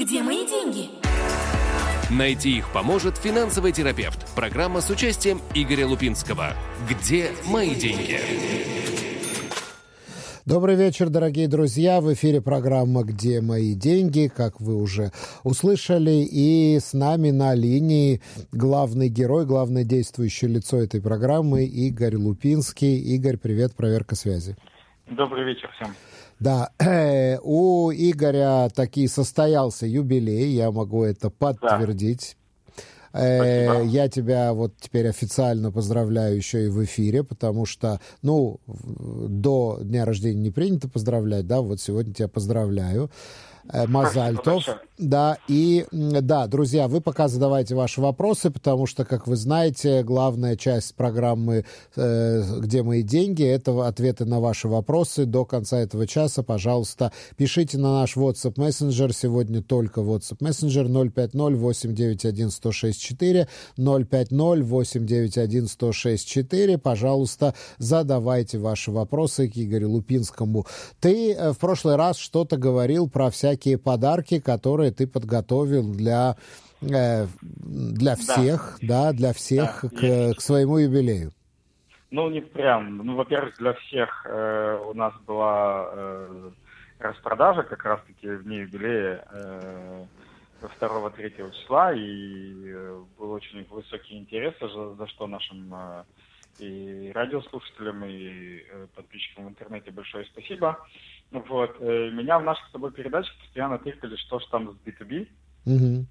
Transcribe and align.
Где 0.00 0.22
мои 0.22 0.46
деньги? 0.46 0.88
Найти 2.10 2.56
их 2.56 2.72
поможет 2.72 3.18
финансовый 3.18 3.70
терапевт. 3.70 4.34
Программа 4.34 4.80
с 4.80 4.88
участием 4.88 5.42
Игоря 5.54 5.86
Лупинского. 5.86 6.54
Где 6.88 7.32
мои 7.44 7.74
деньги? 7.74 8.18
Добрый 10.46 10.76
вечер, 10.76 11.10
дорогие 11.10 11.48
друзья. 11.48 12.00
В 12.00 12.14
эфире 12.14 12.40
программа 12.40 13.02
«Где 13.02 13.42
мои 13.42 13.74
деньги?», 13.74 14.32
как 14.34 14.58
вы 14.58 14.74
уже 14.74 15.12
услышали. 15.44 16.26
И 16.32 16.78
с 16.80 16.94
нами 16.94 17.30
на 17.30 17.54
линии 17.54 18.22
главный 18.52 19.10
герой, 19.10 19.44
главное 19.44 19.84
действующее 19.84 20.50
лицо 20.50 20.78
этой 20.78 21.02
программы 21.02 21.66
Игорь 21.66 22.16
Лупинский. 22.16 22.96
Игорь, 23.16 23.36
привет, 23.36 23.76
проверка 23.76 24.14
связи. 24.14 24.56
Добрый 25.10 25.44
вечер 25.44 25.70
всем. 25.74 25.94
Да, 26.40 26.70
у 27.42 27.90
Игоря 27.92 28.68
таки 28.74 29.06
состоялся 29.06 29.86
юбилей, 29.86 30.52
я 30.52 30.70
могу 30.70 31.04
это 31.04 31.30
подтвердить. 31.30 32.36
Спасибо. 33.10 33.82
Я 33.82 34.08
тебя 34.08 34.52
вот 34.52 34.72
теперь 34.80 35.08
официально 35.08 35.72
поздравляю 35.72 36.36
еще 36.36 36.66
и 36.66 36.68
в 36.68 36.84
эфире, 36.84 37.24
потому 37.24 37.66
что, 37.66 38.00
ну, 38.22 38.60
до 38.66 39.80
дня 39.82 40.04
рождения 40.04 40.40
не 40.40 40.50
принято 40.50 40.88
поздравлять, 40.88 41.46
да, 41.46 41.60
вот 41.60 41.80
сегодня 41.80 42.14
тебя 42.14 42.28
поздравляю. 42.28 43.10
Э, 43.72 43.86
Мазальтов. 43.86 44.64
Да, 45.00 45.38
и 45.48 45.86
да, 45.92 46.46
друзья, 46.46 46.86
вы 46.86 47.00
пока 47.00 47.26
задавайте 47.28 47.74
ваши 47.74 48.00
вопросы, 48.00 48.50
потому 48.50 48.86
что, 48.86 49.04
как 49.04 49.26
вы 49.26 49.34
знаете, 49.36 50.02
главная 50.02 50.56
часть 50.56 50.94
программы 50.94 51.64
э, 51.96 52.42
«Где 52.60 52.82
мои 52.82 53.02
деньги»— 53.02 53.44
это 53.46 53.86
ответы 53.86 54.24
на 54.26 54.40
ваши 54.40 54.68
вопросы. 54.68 55.24
До 55.24 55.44
конца 55.44 55.78
этого 55.78 56.06
часа, 56.06 56.42
пожалуйста, 56.42 57.12
пишите 57.36 57.78
на 57.78 58.00
наш 58.00 58.16
WhatsApp 58.16 58.54
Messenger. 58.56 59.12
Сегодня 59.14 59.62
только 59.62 60.02
WhatsApp 60.02 60.40
Messenger 60.40 60.86
050-891-1064, 61.32 63.48
050-891-1064. 63.78 66.78
Пожалуйста, 66.78 67.54
задавайте 67.78 68.58
ваши 68.58 68.90
вопросы 68.90 69.48
к 69.48 69.56
Игорю 69.56 69.92
Лупинскому. 69.92 70.66
Ты 71.00 71.32
э, 71.32 71.52
в 71.52 71.58
прошлый 71.58 71.96
раз 71.96 72.18
что-то 72.18 72.58
говорил 72.58 73.08
про 73.08 73.30
всякие 73.30 73.70
всякие 73.70 73.78
подарки, 73.78 74.40
которые 74.40 74.89
ты 74.92 75.06
подготовил 75.06 75.92
для, 75.92 76.36
э, 76.82 77.26
для 77.42 78.16
всех, 78.16 78.78
да, 78.82 79.06
да 79.06 79.12
для 79.12 79.32
всех 79.32 79.80
да, 79.82 79.88
к, 79.88 80.34
к 80.36 80.40
своему 80.40 80.78
юбилею. 80.78 81.32
Ну, 82.10 82.28
не 82.28 82.40
прям. 82.40 82.96
Ну, 82.98 83.16
во-первых, 83.16 83.56
для 83.58 83.72
всех 83.74 84.26
э, 84.26 84.78
у 84.84 84.94
нас 84.94 85.14
была 85.26 85.88
э, 85.92 86.50
распродажа 86.98 87.62
как 87.62 87.84
раз-таки 87.84 88.28
в 88.28 88.44
дни 88.44 88.58
юбилея 88.58 89.24
э, 89.32 90.04
2-3 90.80 91.52
числа, 91.52 91.92
и 91.92 92.52
э, 92.66 93.02
был 93.18 93.30
очень 93.32 93.64
высокий 93.70 94.18
интерес, 94.18 94.54
за, 94.60 94.94
за 94.94 95.06
что 95.06 95.26
нашим 95.26 95.72
э, 95.72 96.04
и 96.60 97.12
радиослушателям, 97.12 98.04
и 98.04 98.62
э, 98.68 98.86
подписчикам 98.94 99.46
в 99.46 99.48
интернете 99.50 99.90
большое 99.90 100.24
спасибо. 100.26 100.78
Вот. 101.30 101.76
Э, 101.80 102.10
меня 102.10 102.38
в 102.38 102.44
наших 102.44 102.66
с 102.68 102.72
тобой 102.72 102.92
передачах 102.92 103.34
постоянно 103.38 103.78
тыкали, 103.78 104.16
что 104.16 104.38
же 104.38 104.46
там 104.50 104.70
с 104.70 104.76
B2B. 104.86 105.28
Угу. 105.66 106.06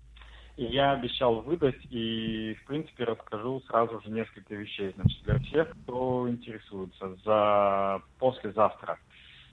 И 0.58 0.66
я 0.66 0.92
обещал 0.92 1.42
выдать, 1.42 1.80
и, 1.90 2.56
в 2.62 2.68
принципе, 2.68 3.06
расскажу 3.06 3.62
сразу 3.68 4.02
же 4.02 4.10
несколько 4.10 4.56
вещей. 4.56 4.92
Значит, 4.96 5.24
для 5.24 5.40
всех, 5.40 5.70
кто 5.84 6.30
интересуется, 6.30 7.16
за 7.24 8.02
послезавтра, 8.18 9.00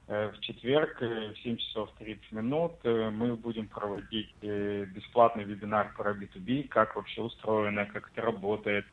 э, 0.08 0.30
в 0.30 0.40
четверг 0.40 1.00
в 1.00 1.36
7 1.42 1.56
часов 1.58 1.90
30 1.98 2.32
минут 2.32 2.72
мы 2.84 3.36
будем 3.36 3.68
проводить 3.68 4.34
бесплатный 4.40 5.44
вебинар 5.44 5.94
про 5.96 6.12
B2B, 6.12 6.68
как 6.68 6.96
вообще 6.96 7.22
устроено, 7.22 7.86
как 7.86 8.10
это 8.12 8.22
работает, 8.22 8.86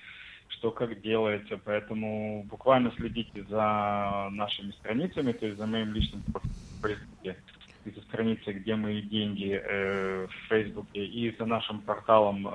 что 0.49 0.72
как 0.72 1.02
делается, 1.02 1.59
поэтому 1.63 2.43
буквально 2.49 2.92
следите 2.98 3.43
за 3.43 4.30
нашими 4.31 4.71
страницами, 4.71 5.31
то 5.33 5.45
есть 5.45 5.58
за 5.58 5.65
моим 5.65 5.93
личным 5.93 6.23
профилем 6.81 7.36
и 7.86 7.92
за 7.92 8.02
страницей, 8.04 8.53
где 8.53 8.76
мои 8.76 9.02
деньги 9.02 9.61
э, 9.61 10.27
в 10.27 10.48
Фейсбуке, 10.48 11.05
и 11.05 11.36
за 11.37 11.45
нашим 11.45 11.82
порталом 11.82 12.48
э, 12.48 12.52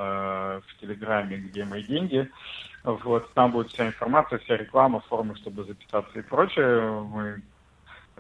в 0.67 0.81
Телеграме, 0.81 1.37
где 1.37 1.65
мои 1.65 1.83
деньги. 1.83 2.29
Вот, 2.85 3.33
там 3.35 3.53
будет 3.53 3.69
вся 3.69 3.89
информация, 3.89 4.39
вся 4.39 4.57
реклама, 4.57 5.01
формы, 5.01 5.37
чтобы 5.37 5.65
записаться 5.65 6.19
и 6.19 6.23
прочее. 6.23 7.03
Мы 7.03 7.43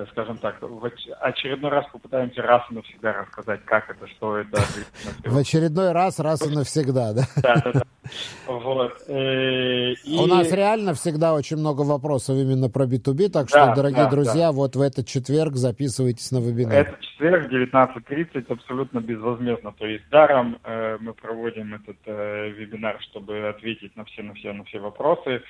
скажем 0.06 0.38
так, 0.38 0.56
в 0.60 0.90
очередной 1.20 1.70
раз 1.70 1.86
попытаемся 1.92 2.42
раз 2.42 2.62
и 2.70 2.74
навсегда 2.74 3.12
рассказать, 3.12 3.64
как 3.64 3.90
это, 3.90 4.06
что 4.08 4.36
это. 4.36 4.60
В 5.24 5.36
очередной 5.36 5.92
раз, 5.92 6.18
раз 6.20 6.46
и 6.46 6.54
навсегда, 6.54 7.12
да? 7.12 7.22
Да, 7.42 7.54
да, 7.64 7.72
да. 7.72 7.82
Вот. 8.46 8.92
Э, 9.08 9.92
и... 9.92 10.18
У 10.18 10.26
нас 10.26 10.50
реально 10.52 10.94
всегда 10.94 11.34
очень 11.34 11.56
много 11.56 11.82
вопросов 11.82 12.36
именно 12.36 12.70
про 12.70 12.86
B2B, 12.86 13.28
так 13.28 13.48
что, 13.48 13.66
да, 13.66 13.74
дорогие 13.74 14.04
да, 14.04 14.10
друзья, 14.10 14.46
да. 14.46 14.52
вот 14.52 14.76
в 14.76 14.80
этот 14.80 15.06
четверг 15.06 15.54
записывайтесь 15.56 16.30
на 16.30 16.38
вебинар. 16.38 16.74
Этот 16.74 17.00
четверг, 17.00 17.52
19.30, 17.52 18.52
абсолютно 18.52 19.00
безвозмездно, 19.00 19.72
то 19.72 19.86
есть 19.86 20.08
даром 20.10 20.58
э, 20.64 20.96
мы 21.00 21.12
проводим 21.14 21.74
этот 21.74 21.96
э, 22.06 22.50
вебинар, 22.50 23.00
чтобы 23.02 23.48
ответить 23.48 23.94
на 23.96 24.04
все, 24.04 24.22
на 24.22 24.34
все, 24.34 24.52
на 24.52 24.64
все 24.64 24.78
вопросы. 24.78 25.42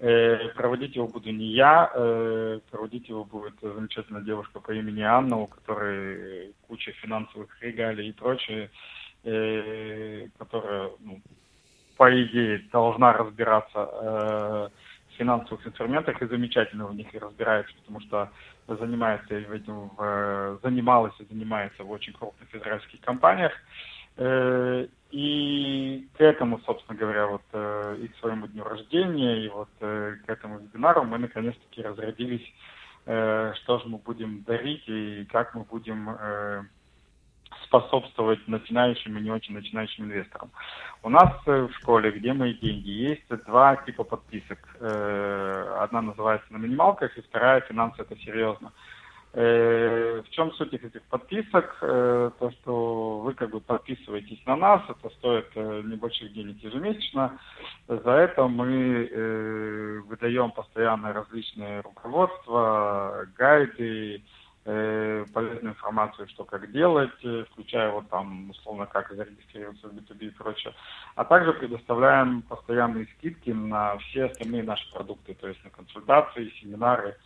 Э, 0.00 0.50
проводить 0.54 0.94
его 0.94 1.08
буду 1.08 1.30
не 1.32 1.46
я, 1.46 1.90
э, 1.92 2.60
проводить 2.70 3.08
его 3.08 3.24
будет 3.24 3.54
замечательная 3.60 4.22
девушка 4.22 4.60
по 4.60 4.70
имени 4.70 5.02
Анна, 5.02 5.38
у 5.38 5.48
которой 5.48 6.54
куча 6.68 6.92
финансовых 6.92 7.50
регалий 7.60 8.08
и 8.08 8.12
прочее, 8.12 8.70
э, 9.24 10.28
которая, 10.38 10.90
ну, 11.00 11.20
по 11.96 12.08
идее, 12.22 12.62
должна 12.70 13.12
разбираться 13.12 13.80
в 13.84 14.70
финансовых 15.18 15.66
инструментах 15.66 16.22
и 16.22 16.28
замечательно 16.28 16.86
в 16.86 16.94
них 16.94 17.12
и 17.12 17.18
разбирается, 17.18 17.74
потому 17.78 18.00
что 18.02 18.30
занимается 18.68 19.34
этим, 19.34 19.90
занималась 20.62 21.14
и 21.18 21.24
занимается 21.24 21.82
в 21.82 21.90
очень 21.90 22.12
крупных 22.12 22.54
израильских 22.54 23.00
компаниях. 23.00 23.52
Э, 24.18 24.86
и 25.12 26.08
к 26.18 26.20
этому, 26.20 26.60
собственно 26.66 26.98
говоря, 26.98 27.28
вот 27.28 27.42
э, 27.52 27.96
и 28.02 28.08
к 28.08 28.16
своему 28.16 28.48
дню 28.48 28.64
рождения, 28.64 29.44
и 29.44 29.48
вот 29.48 29.68
э, 29.80 30.16
к 30.26 30.28
этому 30.28 30.58
вебинару 30.58 31.04
мы 31.04 31.18
наконец-таки 31.18 31.82
разрядились, 31.82 32.46
что 33.04 33.78
же 33.78 33.88
мы 33.88 33.96
будем 33.96 34.42
дарить 34.42 34.86
и 34.86 35.26
как 35.32 35.54
мы 35.54 35.62
будем 35.62 36.10
способствовать 37.64 38.46
начинающим 38.46 39.16
и 39.16 39.22
не 39.22 39.30
очень 39.30 39.54
начинающим 39.54 40.04
инвесторам. 40.04 40.50
У 41.02 41.08
нас 41.08 41.32
в 41.46 41.70
школе, 41.80 42.10
где 42.10 42.34
мои 42.34 42.52
деньги, 42.52 42.90
есть 42.90 43.26
два 43.46 43.76
типа 43.76 44.04
подписок. 44.04 44.58
Одна 44.78 46.02
называется 46.02 46.52
на 46.52 46.58
минималках, 46.58 47.16
и 47.16 47.22
вторая 47.22 47.62
финансы 47.62 48.02
это 48.02 48.14
серьезно. 48.18 48.74
В 49.32 50.24
чем 50.30 50.52
суть 50.52 50.72
этих 50.72 51.02
подписок? 51.02 51.76
Э, 51.82 52.30
то, 52.38 52.50
что 52.50 53.18
вы 53.18 53.34
как 53.34 53.50
бы 53.50 53.60
подписываетесь 53.60 54.40
на 54.46 54.56
нас, 54.56 54.82
это 54.88 55.14
стоит 55.16 55.48
э, 55.54 55.82
небольших 55.84 56.32
денег 56.32 56.56
ежемесячно. 56.62 57.38
За 57.88 58.10
это 58.10 58.46
мы 58.48 60.02
выдаем 60.06 60.50
постоянно 60.50 61.12
различные 61.12 61.80
руководства, 61.80 63.26
гайды, 63.36 64.22
полезную 64.64 65.72
информацию, 65.72 66.28
что 66.28 66.44
как 66.44 66.70
делать, 66.72 67.18
включая 67.52 67.90
вот 67.90 68.08
там, 68.10 68.50
условно, 68.50 68.84
как 68.84 69.10
зарегистрироваться 69.12 69.88
в 69.88 69.92
B2B 69.92 70.26
и 70.26 70.30
прочее. 70.30 70.74
А 71.14 71.24
также 71.24 71.54
предоставляем 71.54 72.42
постоянные 72.42 73.06
скидки 73.16 73.50
на 73.50 73.96
все 73.96 74.26
остальные 74.26 74.64
наши 74.64 74.90
продукты, 74.92 75.34
то 75.34 75.48
есть 75.48 75.64
на 75.64 75.70
консультации, 75.70 76.52
семинары, 76.60 77.16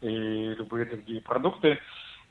и 0.00 0.54
любые 0.54 0.86
другие 0.86 1.20
продукты. 1.20 1.78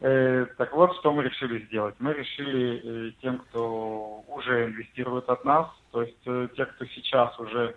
Э, 0.02 0.46
так 0.58 0.74
вот, 0.74 0.96
что 0.98 1.12
мы 1.12 1.24
решили 1.24 1.66
сделать. 1.66 1.96
Мы 2.00 2.14
решили 2.14 2.82
э, 2.84 3.12
тем, 3.22 3.40
кто 3.40 4.24
уже 4.28 4.66
инвестирует 4.66 5.28
от 5.30 5.44
нас, 5.44 5.68
то 5.92 6.04
есть 6.04 6.22
э, 6.26 6.48
те, 6.56 6.66
кто 6.66 6.86
сейчас 6.86 7.38
уже 7.40 7.76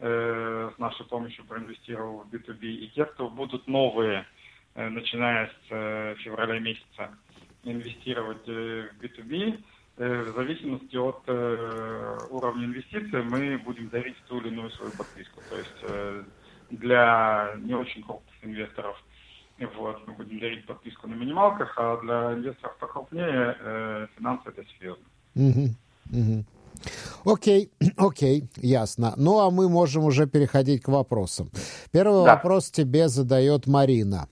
с 0.00 0.74
нашей 0.76 1.06
помощью 1.06 1.44
проинвестировал 1.44 2.24
в 2.24 2.34
B2B, 2.34 2.66
и 2.66 2.90
те, 2.94 3.04
кто 3.04 3.30
будут 3.30 3.68
новые, 3.68 4.26
начиная 4.74 5.46
с 5.46 6.18
февраля 6.18 6.58
месяца, 6.58 7.16
инвестировать 7.62 8.44
в 8.44 8.90
B2B, 9.00 9.62
в 9.96 10.32
зависимости 10.34 10.96
от 10.96 11.22
уровня 12.28 12.66
инвестиций 12.66 13.22
мы 13.22 13.56
будем 13.58 13.88
дарить 13.88 14.16
ту 14.28 14.40
или 14.40 14.48
иную 14.48 14.70
свою 14.72 14.90
подписку. 14.90 15.40
То 15.48 15.56
есть 15.56 16.26
для 16.70 17.54
не 17.62 17.74
очень 17.74 18.02
крупных 18.02 18.34
инвесторов– 18.44 19.00
вот, 19.76 20.06
мы 20.06 20.14
будем 20.14 20.40
дарить 20.40 20.66
подписку 20.66 21.06
на 21.08 21.14
минималках, 21.14 21.74
а 21.76 21.96
для 22.02 22.34
инвесторов 22.34 22.76
покрупнее 22.78 23.56
э, 23.58 24.06
финансы 24.16 24.48
это 24.48 24.64
серьезно. 24.64 25.04
Угу, 25.36 25.68
угу. 26.12 26.44
Окей, 27.24 27.70
окей, 27.96 28.44
ясно. 28.56 29.14
Ну, 29.16 29.40
а 29.40 29.50
мы 29.50 29.68
можем 29.68 30.04
уже 30.04 30.26
переходить 30.26 30.82
к 30.82 30.88
вопросам. 30.88 31.50
Первый 31.90 32.24
да. 32.24 32.34
вопрос 32.34 32.70
тебе 32.70 33.08
задает 33.08 33.66
Марина. 33.66 34.28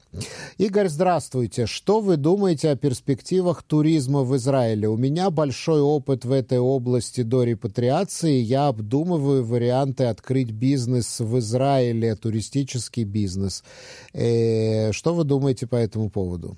Игорь, 0.58 0.88
здравствуйте. 0.88 1.66
Что 1.66 2.00
вы 2.00 2.16
думаете 2.16 2.70
о 2.70 2.76
перспективах 2.76 3.62
туризма 3.62 4.22
в 4.22 4.36
Израиле? 4.36 4.88
У 4.88 4.96
меня 4.96 5.30
большой 5.30 5.80
опыт 5.80 6.24
в 6.24 6.32
этой 6.32 6.58
области 6.58 7.22
до 7.22 7.44
репатриации. 7.44 8.40
Я 8.40 8.68
обдумываю 8.68 9.44
варианты 9.44 10.04
открыть 10.04 10.50
бизнес 10.50 11.20
в 11.20 11.38
Израиле, 11.38 12.14
туристический 12.14 13.04
бизнес. 13.04 13.64
Э, 14.12 14.92
что 14.92 15.14
вы 15.14 15.24
думаете 15.24 15.66
по 15.66 15.76
этому 15.76 16.10
поводу? 16.10 16.56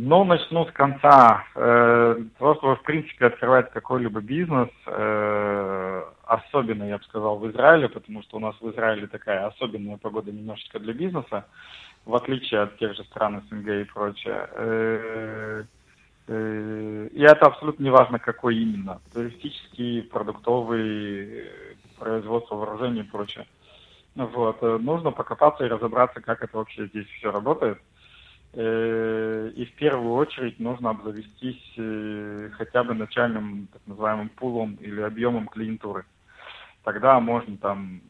Ну, 0.00 0.22
начну 0.22 0.64
с 0.64 0.70
конца. 0.70 1.44
Э, 1.56 2.16
того, 2.38 2.76
в 2.76 2.82
принципе, 2.84 3.26
открывать 3.26 3.72
какой-либо 3.72 4.20
бизнес, 4.20 4.68
э, 4.86 6.02
особенно, 6.24 6.84
я 6.84 6.98
бы 6.98 7.04
сказал, 7.04 7.36
в 7.36 7.50
Израиле, 7.50 7.88
потому 7.88 8.22
что 8.22 8.36
у 8.36 8.40
нас 8.40 8.54
в 8.60 8.70
Израиле 8.70 9.08
такая 9.08 9.48
особенная 9.48 9.96
погода 9.96 10.30
немножечко 10.30 10.78
для 10.78 10.92
бизнеса, 10.92 11.46
в 12.04 12.14
отличие 12.14 12.60
от 12.60 12.78
тех 12.78 12.94
же 12.94 13.02
стран 13.06 13.42
СНГ 13.48 13.68
и 13.68 13.84
прочее. 13.92 14.48
Э, 14.52 15.64
и 16.28 17.22
это 17.22 17.46
абсолютно 17.46 17.82
не 17.82 17.90
важно, 17.90 18.20
какой 18.20 18.56
именно. 18.56 19.00
Туристический, 19.12 20.04
продуктовый, 20.04 21.46
производство 21.98 22.54
вооружений 22.54 23.00
и 23.00 23.10
прочее. 23.10 23.46
Вот. 24.14 24.62
Нужно 24.62 25.10
покопаться 25.10 25.64
и 25.64 25.68
разобраться, 25.68 26.20
как 26.20 26.44
это 26.44 26.56
вообще 26.56 26.86
здесь 26.86 27.06
все 27.08 27.32
работает. 27.32 27.80
Э, 28.60 29.52
и 29.54 29.66
в 29.66 29.72
первую 29.76 30.14
очередь 30.14 30.58
нужно 30.58 30.90
обзавестись 30.90 31.74
э, 31.76 32.50
хотя 32.54 32.82
бы 32.82 32.92
начальным 32.92 33.68
так 33.72 33.80
называемым 33.86 34.30
пулом 34.30 34.74
или 34.80 35.00
объемом 35.00 35.46
клиентуры. 35.46 36.04
Тогда 36.82 37.20
можно 37.20 37.56
там 37.58 38.00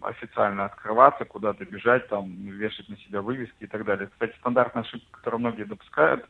официально 0.00 0.64
открываться, 0.64 1.26
куда-то 1.26 1.66
бежать, 1.66 2.08
там, 2.08 2.26
вешать 2.32 2.88
на 2.88 2.96
себя 2.96 3.20
вывески 3.20 3.64
и 3.64 3.66
так 3.66 3.84
далее. 3.84 4.08
Кстати, 4.08 4.34
стандартная 4.38 4.82
ошибка, 4.82 5.18
которую 5.18 5.40
многие 5.40 5.64
допускают, 5.64 6.24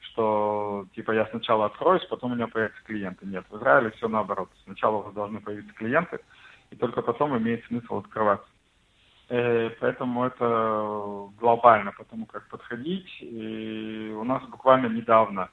что 0.00 0.84
типа 0.94 1.12
я 1.12 1.24
сначала 1.28 1.64
откроюсь, 1.64 2.04
потом 2.10 2.32
у 2.32 2.34
меня 2.34 2.48
появятся 2.48 2.82
клиенты. 2.84 3.24
Нет, 3.24 3.46
в 3.48 3.56
Израиле 3.56 3.92
все 3.92 4.08
наоборот. 4.08 4.50
Сначала 4.64 4.96
у 4.96 5.02
вас 5.04 5.14
должны 5.14 5.40
появиться 5.40 5.72
клиенты, 5.72 6.18
и 6.70 6.76
только 6.76 7.00
потом 7.00 7.34
имеет 7.38 7.64
смысл 7.64 7.96
открываться. 7.96 8.46
Э, 9.28 9.70
поэтому 9.80 10.24
это 10.24 11.28
глобально, 11.38 11.92
потому 11.92 12.26
как 12.26 12.48
подходить. 12.48 13.08
И 13.20 14.14
у 14.16 14.24
нас 14.24 14.42
буквально 14.44 14.86
недавно, 14.86 15.50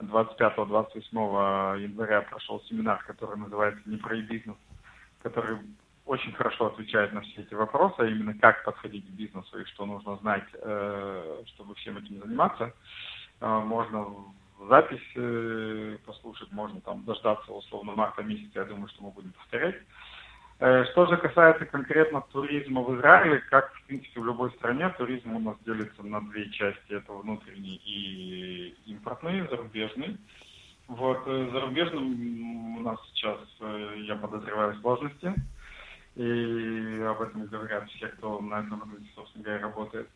25-28 0.00 1.80
января, 1.80 2.22
прошел 2.22 2.60
семинар, 2.62 3.02
который 3.04 3.36
называется 3.38 3.80
«Не 3.86 3.96
про 3.96 4.16
бизнес», 4.16 4.56
который 5.22 5.58
очень 6.04 6.32
хорошо 6.32 6.66
отвечает 6.66 7.12
на 7.12 7.20
все 7.20 7.42
эти 7.42 7.54
вопросы, 7.54 7.94
а 8.00 8.06
именно 8.06 8.34
как 8.34 8.64
подходить 8.64 9.06
к 9.06 9.10
бизнесу 9.10 9.60
и 9.60 9.64
что 9.66 9.86
нужно 9.86 10.16
знать, 10.16 10.44
э, 10.54 11.42
чтобы 11.54 11.76
всем 11.76 11.98
этим 11.98 12.20
заниматься. 12.20 12.74
Э, 13.40 13.60
можно 13.60 14.08
запись 14.68 16.00
послушать, 16.04 16.52
можно 16.52 16.80
там 16.80 17.04
дождаться 17.04 17.52
условно 17.52 17.92
марта 17.92 18.22
месяца, 18.22 18.60
я 18.60 18.64
думаю, 18.64 18.88
что 18.88 19.02
мы 19.02 19.10
будем 19.10 19.32
повторять. 19.32 19.76
Э, 20.64 20.84
что 20.92 21.06
же 21.06 21.16
касается 21.16 21.66
конкретно 21.66 22.20
туризма 22.30 22.82
в 22.82 22.96
Израиле, 22.96 23.40
как 23.50 23.74
в 23.74 23.82
принципе 23.82 24.20
в 24.20 24.24
любой 24.24 24.52
стране, 24.52 24.88
туризм 24.96 25.34
у 25.34 25.40
нас 25.40 25.56
делится 25.66 26.04
на 26.04 26.20
две 26.20 26.48
части. 26.50 26.92
Это 26.92 27.12
внутренний 27.14 27.82
и 27.84 28.76
импортный, 28.86 29.40
зарубежный. 29.48 30.18
Вот, 30.86 31.20
э, 31.26 31.48
зарубежным 31.50 32.76
у 32.76 32.80
нас 32.80 32.96
сейчас, 33.12 33.40
э, 33.60 33.94
я 34.06 34.14
подозреваю, 34.14 34.76
сложности. 34.76 35.34
И 36.14 37.02
об 37.08 37.22
этом 37.22 37.44
говорят 37.46 37.90
все, 37.90 38.06
кто 38.06 38.38
на 38.38 38.60
этом 38.60 38.82
рынке, 38.82 39.10
собственно 39.16 39.42
говоря, 39.42 39.62
работает. 39.62 40.08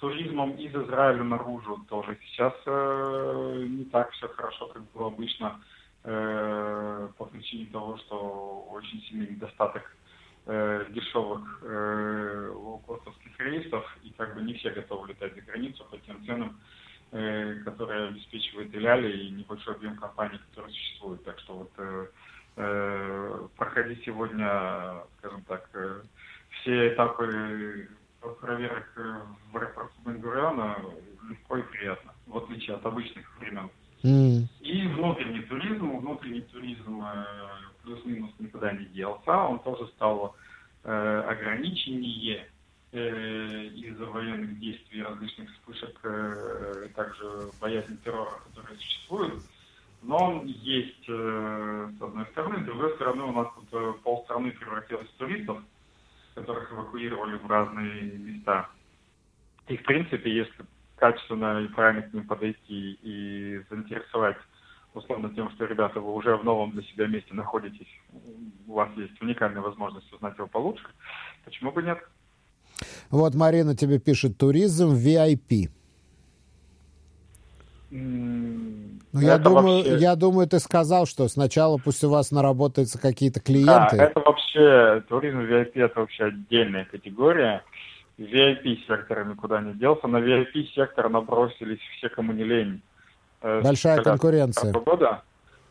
Туризмом 0.00 0.52
из 0.52 0.74
Израиля 0.74 1.24
наружу 1.24 1.84
тоже 1.90 2.16
сейчас 2.22 2.54
не 2.66 3.84
так 3.86 4.10
все 4.12 4.28
хорошо, 4.28 4.68
как 4.68 4.82
было 4.92 5.08
обычно 5.08 5.60
по 6.06 7.24
причине 7.24 7.66
того, 7.72 7.96
что 7.98 8.68
очень 8.70 9.00
сильный 9.02 9.28
недостаток 9.28 9.82
э, 10.46 10.86
дешевых 10.90 11.60
э, 11.62 12.50
лоукостовских 12.54 13.38
рейсов, 13.40 13.84
и 14.04 14.10
как 14.10 14.34
бы 14.34 14.42
не 14.42 14.54
все 14.54 14.70
готовы 14.70 15.08
летать 15.08 15.34
за 15.34 15.42
границу 15.42 15.84
по 15.90 15.98
тем 15.98 16.24
ценам, 16.24 16.60
э, 17.12 17.60
которые 17.64 18.08
обеспечивает 18.08 18.74
Иляли 18.74 19.12
и 19.16 19.30
небольшой 19.30 19.74
объем 19.74 19.96
компаний, 19.96 20.38
которые 20.50 20.72
существуют. 20.72 21.24
Так 21.24 21.38
что 21.40 21.54
вот 21.54 21.72
э, 21.78 22.06
э, 22.56 23.48
проходи 23.56 24.00
сегодня, 24.04 25.02
скажем 25.18 25.42
так, 25.44 25.68
э, 25.74 26.02
все 26.50 26.94
этапы 26.94 27.88
проверок 28.40 28.92
в 29.52 29.56
аэропорту 29.56 29.94
Бенгуриона 30.04 30.76
легко 31.28 31.58
и 31.58 31.62
приятно, 31.62 32.12
в 32.26 32.36
отличие 32.38 32.76
от 32.76 32.84
обычных 32.86 33.38
времен. 33.38 33.70
И 34.60 34.86
внутренний 34.88 35.42
туризм, 35.42 35.98
внутренний 35.98 36.42
туризм 36.42 37.02
э, 37.02 37.24
плюс-минус 37.82 38.30
никуда 38.38 38.72
не 38.72 38.84
делся, 38.86 39.32
он 39.32 39.58
тоже 39.60 39.86
стал 39.88 40.36
э, 40.84 41.24
ограниченнее 41.28 42.46
э, 42.92 43.64
из-за 43.74 44.06
военных 44.06 44.58
действий, 44.58 45.02
различных 45.02 45.50
вспышек, 45.52 46.00
также 46.94 47.50
боязнь 47.60 47.98
террора, 48.04 48.40
которые 48.48 48.78
существуют. 48.78 49.42
Но 50.02 50.16
он 50.16 50.46
есть 50.46 51.04
э, 51.08 51.90
с 51.98 52.02
одной 52.02 52.26
стороны, 52.26 52.62
с 52.62 52.66
другой 52.66 52.94
стороны 52.94 53.22
у 53.24 53.32
нас 53.32 53.48
тут 53.54 54.02
полстраны 54.02 54.50
превратилось 54.52 55.08
в 55.08 55.18
туристов, 55.18 55.58
которых 56.34 56.72
эвакуировали 56.72 57.38
в 57.38 57.46
разные 57.46 58.12
места. 58.12 58.68
И 59.68 59.76
в 59.76 59.82
принципе, 59.82 60.32
если 60.32 60.64
качественно 60.96 61.60
и 61.60 61.68
правильно 61.68 62.02
к 62.02 62.12
ним 62.12 62.26
подойти 62.26 62.98
и 63.02 63.60
заинтересовать 63.70 64.36
условно 64.96 65.30
тем, 65.34 65.50
что, 65.50 65.66
ребята, 65.66 66.00
вы 66.00 66.12
уже 66.14 66.36
в 66.36 66.44
новом 66.44 66.72
для 66.72 66.82
себя 66.82 67.06
месте 67.06 67.34
находитесь, 67.34 67.86
у 68.66 68.74
вас 68.74 68.88
есть 68.96 69.20
уникальная 69.20 69.60
возможность 69.60 70.10
узнать 70.12 70.36
его 70.38 70.46
получше, 70.46 70.84
почему 71.44 71.70
бы 71.70 71.82
нет? 71.82 71.98
Вот 73.10 73.34
Марина 73.34 73.76
тебе 73.76 73.98
пишет, 73.98 74.36
туризм 74.38 74.94
VIP. 74.94 75.68
Ну, 77.90 79.20
я 79.20 79.38
думаю, 79.38 79.76
вообще... 79.78 79.96
я 79.98 80.16
думаю, 80.16 80.48
ты 80.48 80.58
сказал, 80.58 81.06
что 81.06 81.28
сначала 81.28 81.78
пусть 81.78 82.02
у 82.04 82.10
вас 82.10 82.32
наработаются 82.32 83.00
какие-то 83.00 83.40
клиенты. 83.40 83.96
Да, 83.96 84.04
это 84.04 84.20
вообще, 84.20 85.02
туризм 85.08 85.40
VIP 85.40 85.72
это 85.74 86.00
вообще 86.00 86.24
отдельная 86.24 86.84
категория. 86.84 87.62
VIP-сектор 88.18 89.26
никуда 89.26 89.60
не 89.60 89.74
делся. 89.74 90.06
На 90.06 90.18
VIP-сектор 90.18 91.08
набросились 91.08 91.80
все, 91.96 92.08
кому 92.08 92.32
не 92.32 92.44
лень. 92.44 92.82
Э, 93.42 93.60
Большая 93.62 94.02
конкуренция. 94.02 94.72
Года. 94.72 95.22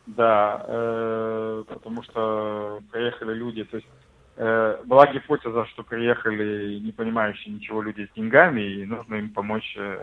Да, 0.06 0.64
э, 0.68 1.64
потому 1.66 2.02
что 2.04 2.80
приехали 2.92 3.34
люди, 3.34 3.64
то 3.64 3.76
есть 3.76 3.88
э, 4.36 4.78
была 4.84 5.12
гипотеза, 5.12 5.66
что 5.66 5.82
приехали 5.82 6.78
не 6.78 6.92
понимающие 6.92 7.52
ничего 7.52 7.82
люди 7.82 8.06
с 8.06 8.14
деньгами, 8.14 8.60
и 8.60 8.86
нужно 8.86 9.16
им 9.16 9.30
помочь 9.30 9.74
э, 9.76 9.98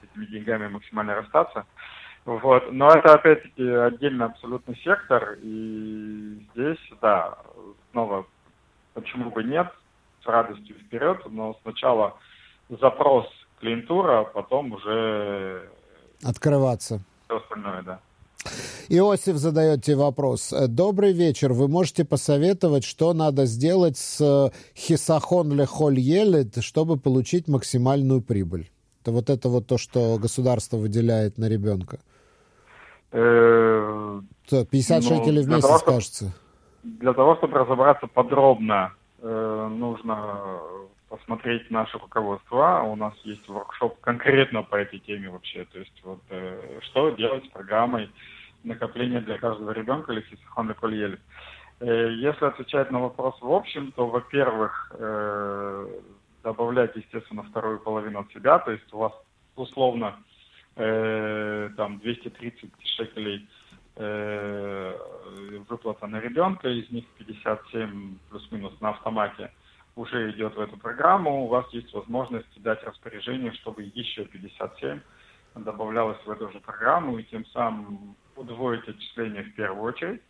с 0.00 0.04
этими 0.04 0.26
деньгами 0.26 0.66
максимально 0.66 1.14
расстаться. 1.14 1.64
Вот. 2.24 2.72
Но 2.72 2.90
это 2.90 3.14
опять-таки 3.14 3.66
отдельный 3.70 4.26
абсолютно 4.26 4.74
сектор, 4.76 5.38
и 5.42 6.44
здесь, 6.52 6.92
да, 7.00 7.38
снова, 7.92 8.26
почему 8.94 9.30
бы 9.30 9.44
нет, 9.44 9.68
радостью 10.28 10.76
вперед, 10.76 11.18
но 11.30 11.56
сначала 11.62 12.14
запрос 12.68 13.26
клиентура, 13.60 14.20
а 14.20 14.24
потом 14.24 14.72
уже... 14.72 15.68
Открываться. 16.22 17.00
Все 17.26 17.38
остальное, 17.38 17.82
да. 17.82 18.00
Иосиф 18.88 19.36
задает 19.36 19.84
тебе 19.84 19.96
вопрос. 19.96 20.54
Добрый 20.68 21.12
вечер. 21.12 21.52
Вы 21.52 21.68
можете 21.68 22.04
посоветовать, 22.04 22.84
что 22.84 23.12
надо 23.12 23.44
сделать 23.44 23.98
с 23.98 24.52
хисахон 24.74 25.52
лехоль 25.52 25.98
елет, 25.98 26.62
чтобы 26.62 26.96
получить 26.96 27.48
максимальную 27.48 28.22
прибыль? 28.22 28.70
Это 29.02 29.12
вот 29.12 29.30
это 29.30 29.48
вот 29.48 29.66
то, 29.66 29.78
что 29.78 30.18
государство 30.18 30.76
выделяет 30.76 31.36
на 31.38 31.48
ребенка. 31.48 31.98
50 33.10 33.12
э, 33.12 34.60
ну, 34.60 35.02
шекелей 35.02 35.42
в 35.42 35.48
месяц, 35.48 35.82
кажется. 35.82 36.32
Для 36.82 37.12
того, 37.12 37.36
чтобы 37.36 37.58
разобраться 37.58 38.06
подробно 38.06 38.92
Э, 39.20 39.68
нужно 39.70 40.60
посмотреть 41.08 41.70
наше 41.70 41.98
руководство. 41.98 42.82
У 42.86 42.94
нас 42.94 43.14
есть 43.24 43.48
воркшоп 43.48 44.00
конкретно 44.00 44.62
по 44.62 44.76
этой 44.76 45.00
теме 45.00 45.30
вообще. 45.30 45.64
То 45.72 45.78
есть 45.78 46.00
вот 46.04 46.20
э, 46.30 46.80
что 46.82 47.10
делать 47.10 47.44
с 47.44 47.48
программой 47.48 48.10
накопления 48.62 49.20
для 49.20 49.38
каждого 49.38 49.72
ребенка 49.72 50.12
или 50.12 50.20
хисахон 50.20 50.72
коль 50.74 51.18
э, 51.80 52.10
Если 52.12 52.44
отвечать 52.44 52.90
на 52.90 53.00
вопрос 53.00 53.40
в 53.40 53.50
общем, 53.50 53.92
то, 53.92 54.06
во-первых, 54.06 54.92
добавлять, 56.42 56.94
естественно, 56.96 57.42
вторую 57.42 57.80
половину 57.80 58.20
от 58.20 58.32
себя. 58.32 58.58
То 58.58 58.70
есть 58.70 58.92
у 58.92 58.98
вас 58.98 59.12
условно 59.56 60.16
э, 60.76 61.70
там 61.76 61.98
230 61.98 62.70
шекелей 62.96 63.38
э, 63.38 63.57
выплата 65.68 66.06
на 66.06 66.20
ребенка, 66.20 66.68
из 66.68 66.88
них 66.90 67.04
57 67.18 68.18
плюс-минус 68.30 68.80
на 68.80 68.90
автомате 68.90 69.50
уже 69.96 70.30
идет 70.30 70.54
в 70.54 70.60
эту 70.60 70.76
программу, 70.76 71.44
у 71.44 71.48
вас 71.48 71.66
есть 71.72 71.92
возможность 71.92 72.62
дать 72.62 72.82
распоряжение, 72.84 73.52
чтобы 73.54 73.82
еще 73.82 74.24
57 74.24 75.00
добавлялось 75.56 76.18
в 76.24 76.30
эту 76.30 76.50
же 76.52 76.60
программу, 76.60 77.18
и 77.18 77.24
тем 77.24 77.44
самым 77.46 78.14
удвоить 78.36 78.88
отчисления 78.88 79.42
в 79.42 79.54
первую 79.54 79.82
очередь. 79.82 80.22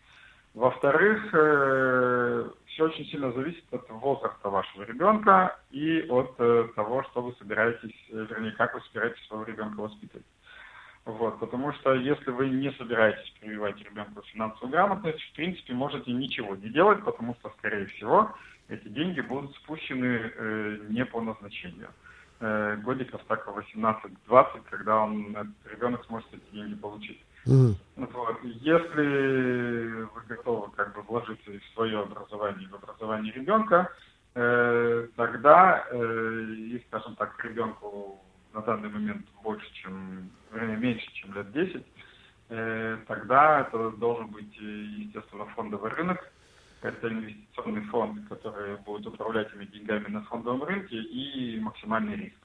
Во-вторых, 0.54 1.28
э, 1.34 2.50
все 2.66 2.84
очень 2.84 3.04
сильно 3.06 3.30
зависит 3.32 3.64
от 3.70 3.88
возраста 3.90 4.48
вашего 4.48 4.84
ребенка 4.84 5.56
и 5.70 6.06
от 6.08 6.34
э, 6.38 6.68
того, 6.74 7.02
что 7.04 7.22
вы 7.22 7.34
собираетесь, 7.38 7.94
э, 8.10 8.26
вернее, 8.28 8.52
как 8.52 8.74
вы 8.74 8.80
собираетесь 8.80 9.24
своего 9.26 9.44
ребенка 9.44 9.80
воспитывать. 9.80 10.26
Вот, 11.08 11.40
потому 11.40 11.72
что 11.72 11.94
если 11.94 12.30
вы 12.30 12.50
не 12.50 12.70
собираетесь 12.72 13.32
прививать 13.40 13.80
ребенку 13.82 14.20
финансовую 14.30 14.70
грамотность, 14.72 15.22
в 15.22 15.32
принципе, 15.32 15.72
можете 15.72 16.12
ничего 16.12 16.54
не 16.54 16.68
делать, 16.68 17.02
потому 17.02 17.34
что, 17.36 17.50
скорее 17.56 17.86
всего, 17.86 18.34
эти 18.68 18.86
деньги 18.88 19.22
будут 19.22 19.56
спущены 19.56 20.04
э, 20.34 20.78
не 20.90 21.06
по 21.06 21.22
назначению. 21.22 21.88
Э, 22.40 22.76
годиков 22.84 23.22
так 23.26 23.48
18-20, 23.48 24.64
когда 24.68 25.04
он, 25.04 25.30
этот 25.34 25.72
ребенок 25.72 26.04
сможет 26.04 26.28
эти 26.34 26.54
деньги 26.54 26.74
получить. 26.74 27.24
Mm. 27.46 27.74
Вот. 27.96 28.38
Если 28.44 30.02
вы 30.02 30.22
готовы 30.28 30.70
как 30.76 30.94
бы 30.94 31.00
вложиться 31.00 31.50
в 31.50 31.74
свое 31.74 32.00
образование, 32.00 32.68
в 32.68 32.74
образование 32.74 33.32
ребенка, 33.32 33.90
э, 34.34 35.08
тогда, 35.16 35.86
э, 35.90 36.44
и, 36.50 36.84
скажем 36.86 37.16
так, 37.16 37.42
ребенку 37.42 38.22
на 38.52 38.62
данный 38.62 38.88
момент 38.88 39.26
больше, 39.42 39.66
чем, 39.74 40.30
меньше, 40.52 41.12
чем 41.14 41.34
лет 41.34 41.52
10, 41.52 41.86
э, 42.50 42.98
тогда 43.06 43.60
это 43.60 43.90
должен 43.90 44.28
быть, 44.28 44.56
естественно, 44.56 45.46
фондовый 45.46 45.90
рынок, 45.90 46.32
это 46.82 47.08
инвестиционный 47.08 47.82
фонд, 47.86 48.28
который 48.28 48.76
будет 48.78 49.06
управлять 49.06 49.48
этими 49.48 49.64
деньгами 49.66 50.08
на 50.08 50.22
фондовом 50.22 50.62
рынке 50.62 50.96
и 50.96 51.58
максимальный 51.60 52.16
риск. 52.16 52.38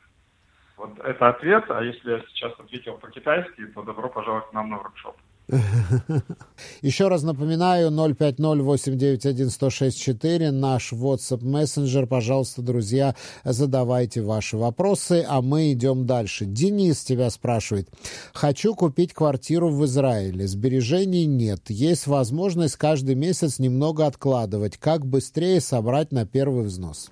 Вот 0.77 0.97
это 0.99 1.29
ответ, 1.29 1.69
а 1.69 1.83
если 1.83 2.11
я 2.11 2.19
сейчас 2.29 2.59
ответил 2.59 2.97
по-китайски, 2.97 3.67
то 3.67 3.83
добро 3.83 4.09
пожаловать 4.09 4.49
к 4.49 4.53
нам 4.53 4.69
на 4.69 4.77
воркшоп. 4.77 5.15
Еще 6.81 7.09
раз 7.09 7.23
напоминаю, 7.23 7.89
050-891-1064, 7.91 10.51
наш 10.51 10.93
WhatsApp 10.93 11.43
мессенджер. 11.43 12.07
Пожалуйста, 12.07 12.61
друзья, 12.61 13.15
задавайте 13.43 14.21
ваши 14.21 14.55
вопросы, 14.57 15.25
а 15.27 15.41
мы 15.41 15.73
идем 15.73 16.05
дальше. 16.05 16.45
Денис 16.45 17.03
тебя 17.03 17.29
спрашивает. 17.29 17.89
Хочу 18.33 18.73
купить 18.75 19.13
квартиру 19.13 19.67
в 19.69 19.83
Израиле. 19.85 20.47
Сбережений 20.47 21.25
нет. 21.25 21.69
Есть 21.69 22.07
возможность 22.07 22.77
каждый 22.77 23.15
месяц 23.15 23.59
немного 23.59 24.07
откладывать. 24.07 24.77
Как 24.77 25.05
быстрее 25.05 25.59
собрать 25.59 26.11
на 26.11 26.25
первый 26.25 26.63
взнос? 26.63 27.11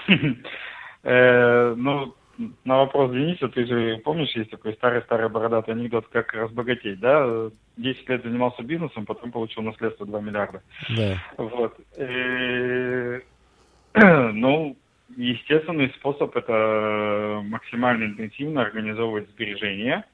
Э, 1.01 1.75
ну, 1.77 2.13
на 2.63 2.77
вопрос 2.77 3.11
Дениса, 3.11 3.49
ты 3.49 3.65
же 3.65 3.97
помнишь, 4.03 4.35
есть 4.35 4.49
такой 4.49 4.73
старый-старый 4.73 5.29
бородатый 5.29 5.71
анекдот, 5.71 6.07
как 6.07 6.33
разбогатеть, 6.33 6.99
да? 6.99 7.49
Десять 7.75 8.07
лет 8.07 8.23
занимался 8.23 8.63
бизнесом, 8.63 9.05
потом 9.05 9.31
получил 9.31 9.61
наследство 9.61 10.05
2 10.05 10.21
миллиарда. 10.21 10.61
Да. 10.95 11.21
Вот. 11.37 11.77
И, 11.97 13.21
ну, 14.33 14.77
естественный 15.17 15.89
способ 15.97 16.35
это 16.35 17.41
максимально 17.43 18.05
интенсивно 18.05 18.61
организовывать 18.61 19.29
сбережения. 19.29 20.05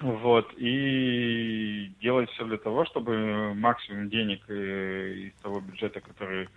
Вот, 0.00 0.52
и 0.56 1.90
делать 2.00 2.30
все 2.30 2.44
для 2.44 2.58
того, 2.58 2.84
чтобы 2.84 3.52
максимум 3.54 4.08
денег 4.08 4.44
э, 4.48 5.12
из 5.12 5.32
того 5.42 5.58
бюджета, 5.58 6.00
который 6.00 6.48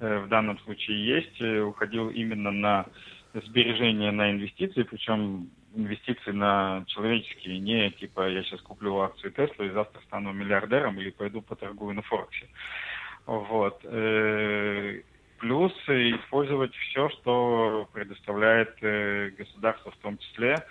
э, 0.00 0.18
в 0.18 0.28
данном 0.28 0.58
случае 0.58 1.02
есть, 1.06 1.40
э, 1.40 1.60
уходил 1.60 2.10
именно 2.10 2.50
на 2.50 2.86
сбережения 3.34 4.10
на 4.10 4.30
инвестиции, 4.30 4.82
причем 4.82 5.50
инвестиции 5.74 6.32
на 6.32 6.84
человеческие, 6.86 7.58
не 7.58 7.90
типа 7.90 8.28
я 8.28 8.42
сейчас 8.42 8.60
куплю 8.60 8.98
акции 9.00 9.30
Тесла 9.30 9.64
и 9.64 9.70
завтра 9.70 10.00
стану 10.02 10.32
миллиардером 10.32 11.00
или 11.00 11.10
пойду 11.10 11.40
поторгую 11.40 11.94
на 11.94 12.02
Форексе. 12.02 12.46
Вот. 13.26 13.80
Э, 13.84 15.00
плюс 15.38 15.72
использовать 15.88 16.74
все, 16.74 17.08
что 17.10 17.88
предоставляет 17.92 18.76
э, 18.82 19.30
государство 19.30 19.90
в 19.92 19.96
том 19.96 20.18
числе. 20.18 20.64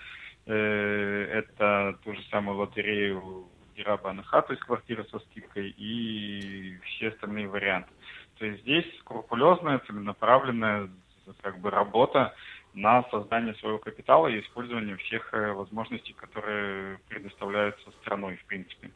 Э, 0.46 1.44
это 1.44 1.98
ту 2.04 2.14
же 2.14 2.22
самую 2.30 2.58
лотерею 2.58 3.48
Дираба 3.76 4.12
Анаха, 4.12 4.42
то 4.42 4.54
есть 4.54 4.64
квартира 4.64 5.04
со 5.06 5.20
скидкой, 5.20 5.74
и 5.78 6.78
все 6.84 7.10
остальные 7.10 7.48
варианты. 7.48 7.90
То 8.38 8.46
есть 8.46 8.62
здесь 8.62 8.86
скрупулезная, 9.00 9.80
целенаправленная 9.88 10.90
как 11.42 11.60
бы 11.60 11.70
работа 11.70 12.34
на 12.74 13.04
создание 13.12 13.54
своего 13.56 13.80
капитала 13.80 14.28
и 14.28 14.42
использование 14.42 14.96
всех 14.98 15.34
э, 15.34 15.52
возможностей, 15.52 16.14
которые 16.14 17.00
предоставляются 17.10 17.92
страной, 18.02 18.38
в 18.38 18.46
принципе. 18.46 18.92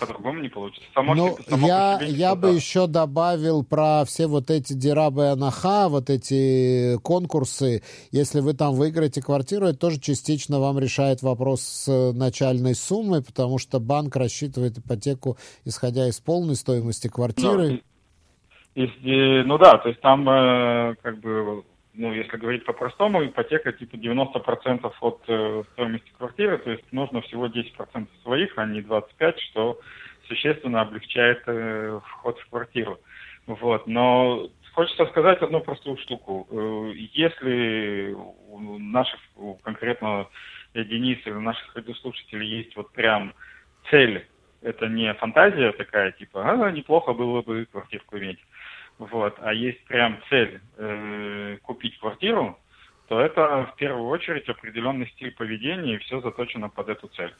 По-другому 0.00 0.40
не 0.40 0.48
получится. 0.48 0.84
Само 0.94 1.14
ну, 1.14 1.38
само 1.48 1.66
я, 1.66 2.00
я 2.02 2.34
бы 2.34 2.50
еще 2.50 2.86
добавил 2.86 3.64
про 3.64 4.04
все 4.04 4.26
вот 4.26 4.50
эти 4.50 4.72
дирабы 4.72 5.28
анаха, 5.28 5.88
вот 5.88 6.10
эти 6.10 6.98
конкурсы. 7.02 7.82
Если 8.10 8.40
вы 8.40 8.54
там 8.54 8.74
выиграете 8.74 9.22
квартиру, 9.22 9.66
это 9.66 9.78
тоже 9.78 10.00
частично 10.00 10.58
вам 10.58 10.78
решает 10.78 11.22
вопрос 11.22 11.62
с 11.62 12.12
начальной 12.12 12.74
суммой, 12.74 13.22
потому 13.22 13.58
что 13.58 13.78
банк 13.78 14.16
рассчитывает 14.16 14.76
ипотеку, 14.76 15.38
исходя 15.64 16.08
из 16.08 16.20
полной 16.20 16.56
стоимости 16.56 17.08
квартиры. 17.08 17.80
Ну, 18.74 18.84
и, 18.84 19.42
ну 19.44 19.56
да, 19.56 19.78
то 19.78 19.88
есть 19.88 20.00
там 20.02 20.28
э, 20.28 20.96
как 21.00 21.20
бы, 21.20 21.64
ну 21.96 22.12
если 22.12 22.36
говорить 22.36 22.64
по-простому, 22.64 23.24
ипотека 23.24 23.72
типа 23.72 23.96
90% 23.96 24.92
от 25.00 25.22
э, 25.28 25.62
стоимости 25.72 26.12
квартиры, 26.16 26.58
то 26.58 26.70
есть 26.70 26.84
нужно 26.92 27.22
всего 27.22 27.46
10% 27.46 28.06
своих, 28.22 28.56
а 28.56 28.66
не 28.66 28.80
25%, 28.80 29.38
что 29.50 29.80
существенно 30.28 30.82
облегчает 30.82 31.42
э, 31.46 32.00
вход 32.04 32.38
в 32.38 32.50
квартиру. 32.50 32.98
Вот, 33.46 33.86
но 33.86 34.48
хочется 34.72 35.06
сказать 35.06 35.40
одну 35.40 35.60
простую 35.60 35.96
штуку. 35.98 36.46
Э, 36.50 36.92
если 37.12 38.14
у 38.48 38.78
наших, 38.78 39.20
у 39.36 39.54
конкретно 39.54 40.28
Дениса 40.74 41.30
или 41.30 41.36
наших 41.36 41.74
радиослушателей 41.74 42.46
есть 42.58 42.76
вот 42.76 42.92
прям 42.92 43.32
цель, 43.90 44.26
это 44.62 44.88
не 44.88 45.12
фантазия 45.14 45.72
такая, 45.72 46.12
типа, 46.12 46.50
а, 46.50 46.70
неплохо 46.70 47.12
было 47.12 47.42
бы 47.42 47.66
квартирку 47.66 48.18
иметь 48.18 48.38
вот, 48.98 49.36
а 49.40 49.52
есть 49.52 49.84
прям 49.84 50.20
цель 50.28 50.60
э, 50.76 51.58
купить 51.62 51.98
квартиру, 51.98 52.58
то 53.08 53.20
это 53.20 53.70
в 53.72 53.76
первую 53.76 54.08
очередь 54.08 54.48
определенный 54.48 55.08
стиль 55.08 55.32
поведения, 55.32 55.94
и 55.94 55.98
все 55.98 56.20
заточено 56.20 56.68
под 56.68 56.88
эту 56.88 57.08
цель. 57.08 57.34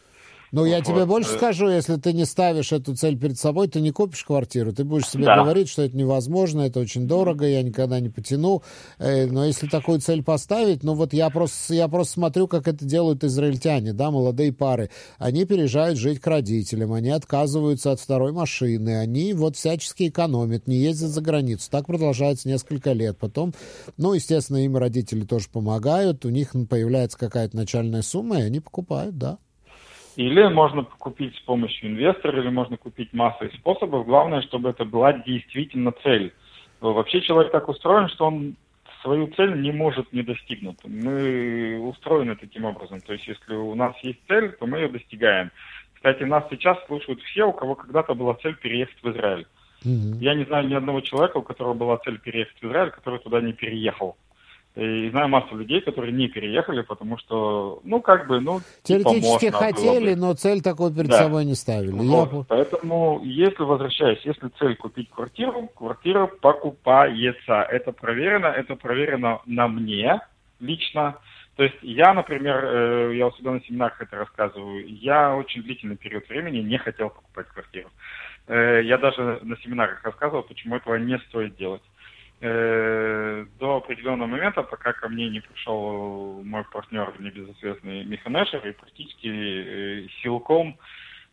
Ну, 0.53 0.65
я 0.65 0.77
вот. 0.77 0.87
тебе 0.87 1.07
больше 1.07 1.35
э, 1.35 1.37
скажу, 1.37 1.69
если 1.69 1.97
ты 1.97 2.13
не 2.13 2.25
ставишь 2.25 2.73
эту 2.73 2.95
цель 2.95 3.19
перед 3.19 3.39
собой, 3.39 3.69
ты 3.69 3.81
не 3.81 3.91
купишь 3.91 4.25
квартиру. 4.25 4.73
Ты 4.73 4.85
будешь 4.85 5.09
себе 5.09 5.25
да. 5.25 5.43
говорить, 5.43 5.69
что 5.69 5.83
это 5.83 5.97
невозможно, 5.97 6.63
это 6.63 6.81
очень 6.81 7.07
дорого, 7.07 7.47
я 7.47 7.63
никогда 7.63 8.01
не 8.01 8.09
потяну. 8.09 8.63
Э, 8.99 9.27
но 9.27 9.45
если 9.45 9.67
такую 9.67 10.01
цель 10.01 10.23
поставить, 10.23 10.83
ну 10.83 10.95
вот 10.95 11.13
я 11.13 11.31
просто, 11.31 11.75
я 11.75 11.89
просто 11.89 12.15
смотрю, 12.15 12.47
как 12.49 12.69
это 12.69 12.85
делают 12.85 13.25
израильтяне, 13.25 13.93
да, 13.93 14.11
молодые 14.11 14.53
пары. 14.53 14.91
Они 15.19 15.45
переезжают 15.45 15.99
жить 15.99 16.21
к 16.21 16.27
родителям, 16.27 16.93
они 16.93 17.11
отказываются 17.11 17.93
от 17.93 18.01
второй 18.01 18.33
машины, 18.33 18.99
они 18.99 19.33
вот 19.35 19.57
всячески 19.57 20.09
экономят, 20.09 20.67
не 20.67 20.77
ездят 20.77 21.11
за 21.11 21.21
границу. 21.21 21.69
Так 21.71 21.87
продолжается 21.87 22.49
несколько 22.49 22.93
лет. 22.93 23.19
Потом, 23.19 23.53
ну, 23.97 24.13
естественно, 24.13 24.65
им 24.65 24.77
родители 24.77 25.25
тоже 25.25 25.49
помогают, 25.53 26.25
у 26.25 26.31
них 26.31 26.53
появляется 26.69 27.19
какая-то 27.19 27.57
начальная 27.57 28.03
сумма, 28.03 28.41
и 28.41 28.43
они 28.43 28.61
покупают, 28.61 29.19
да. 29.19 29.39
Или 30.17 30.49
можно 30.49 30.83
купить 30.83 31.37
с 31.37 31.41
помощью 31.41 31.91
инвестора, 31.91 32.41
или 32.41 32.49
можно 32.49 32.77
купить 32.77 33.13
массой 33.13 33.51
способов. 33.53 34.07
Главное, 34.07 34.41
чтобы 34.43 34.71
это 34.71 34.85
была 34.85 35.13
действительно 35.13 35.93
цель. 36.03 36.33
Вообще 36.81 37.21
человек 37.21 37.53
так 37.53 37.69
устроен, 37.69 38.09
что 38.09 38.27
он 38.27 38.57
свою 39.03 39.29
цель 39.29 39.61
не 39.61 39.73
может 39.73 40.13
не 40.13 40.23
достигнуть. 40.23 40.79
Мы 40.85 41.79
устроены 41.79 42.35
таким 42.37 42.65
образом. 42.65 43.01
То 43.03 43.13
есть, 43.13 43.27
если 43.29 43.55
у 43.55 43.75
нас 43.75 43.95
есть 44.03 44.19
цель, 44.27 44.53
то 44.53 44.67
мы 44.67 44.79
ее 44.79 44.89
достигаем. 44.89 45.51
Кстати, 45.95 46.23
нас 46.25 46.45
сейчас 46.51 46.79
слушают 46.87 47.21
все, 47.23 47.45
у 47.45 47.53
кого 47.53 47.75
когда-то 47.75 48.15
была 48.15 48.35
цель 48.35 48.57
переехать 48.57 49.03
в 49.03 49.11
Израиль. 49.11 49.47
Mm-hmm. 49.85 50.19
Я 50.21 50.35
не 50.35 50.45
знаю 50.45 50.67
ни 50.67 50.75
одного 50.75 51.01
человека, 51.03 51.37
у 51.39 51.43
которого 51.43 51.75
была 51.75 51.99
цель 51.99 52.19
переехать 52.19 52.57
в 52.61 52.67
Израиль, 52.67 52.91
который 52.91 53.19
туда 53.21 53.41
не 53.41 53.53
переехал. 53.53 54.17
И 54.77 55.09
знаю 55.09 55.29
массу 55.29 55.57
людей, 55.57 55.81
которые 55.81 56.13
не 56.13 56.29
переехали, 56.29 56.83
потому 56.83 57.17
что, 57.17 57.81
ну, 57.83 58.03
как 58.03 58.27
бы, 58.27 58.41
ну, 58.41 58.61
типа, 58.83 59.01
Теоретически 59.01 59.47
типа, 59.47 59.59
хотели, 59.59 60.13
но 60.13 60.35
цель 60.35 60.61
такой 60.61 60.93
перед 60.93 61.09
да. 61.09 61.17
собой 61.23 61.47
не 61.47 61.55
ставили. 61.55 61.93
Вот. 61.93 62.33
Я... 62.33 62.45
Поэтому, 62.47 63.23
если, 63.25 63.63
возвращаясь, 63.63 64.21
если 64.25 64.49
цель 64.59 64.77
купить 64.77 65.11
квартиру, 65.11 65.71
квартира 65.75 66.27
покупается. 66.27 67.63
Это 67.63 67.93
проверено, 67.93 68.49
это 68.49 68.77
проверено 68.77 69.41
на 69.47 69.67
мне 69.67 70.21
лично, 70.61 71.19
То 71.57 71.63
есть 71.63 71.77
я, 71.81 72.13
например, 72.13 72.65
э, 72.65 73.17
я 73.17 73.29
у 73.29 73.33
себя 73.33 73.53
на 73.53 73.61
семинарах 73.63 74.01
это 74.01 74.17
рассказываю, 74.17 74.87
я 74.87 75.35
очень 75.35 75.63
длительный 75.63 75.97
период 75.97 76.29
времени 76.29 76.59
не 76.59 76.77
хотел 76.77 77.09
покупать 77.09 77.47
квартиру. 77.49 77.89
Э, 78.47 78.83
я 78.85 78.99
даже 78.99 79.41
на 79.43 79.57
семинарах 79.59 80.05
рассказывал, 80.05 80.43
почему 80.43 80.77
этого 80.77 80.97
не 80.97 81.19
стоит 81.29 81.57
делать. 81.57 81.83
Э, 82.49 83.45
до 83.59 83.77
определенного 83.77 84.29
момента, 84.29 84.63
пока 84.63 84.93
ко 84.93 85.09
мне 85.09 85.29
не 85.29 85.41
пришел 85.41 86.43
мой 86.45 86.65
партнер, 86.65 87.13
небезызвестный 87.19 88.05
Миха 88.05 88.31
Нешер, 88.31 88.65
и 88.69 88.73
практически 88.73 90.09
силком 90.23 90.79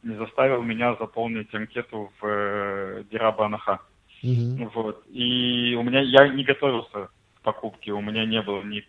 не 0.02 0.16
заставил 0.16 0.64
меня 0.64 0.96
заполнить 0.96 1.54
анкету 1.54 2.12
в 2.20 3.04
Дираба 3.12 3.46
Анаха. 3.46 3.82
Mm-hmm. 4.24 4.72
Вот. 4.74 5.04
И 5.12 5.76
у 5.78 5.84
меня 5.84 6.02
я 6.02 6.28
не 6.30 6.44
готовился 6.44 7.10
покупки 7.44 7.90
у 7.90 8.02
меня 8.02 8.26
не 8.26 8.42
было 8.42 8.64
ни, 8.64 8.84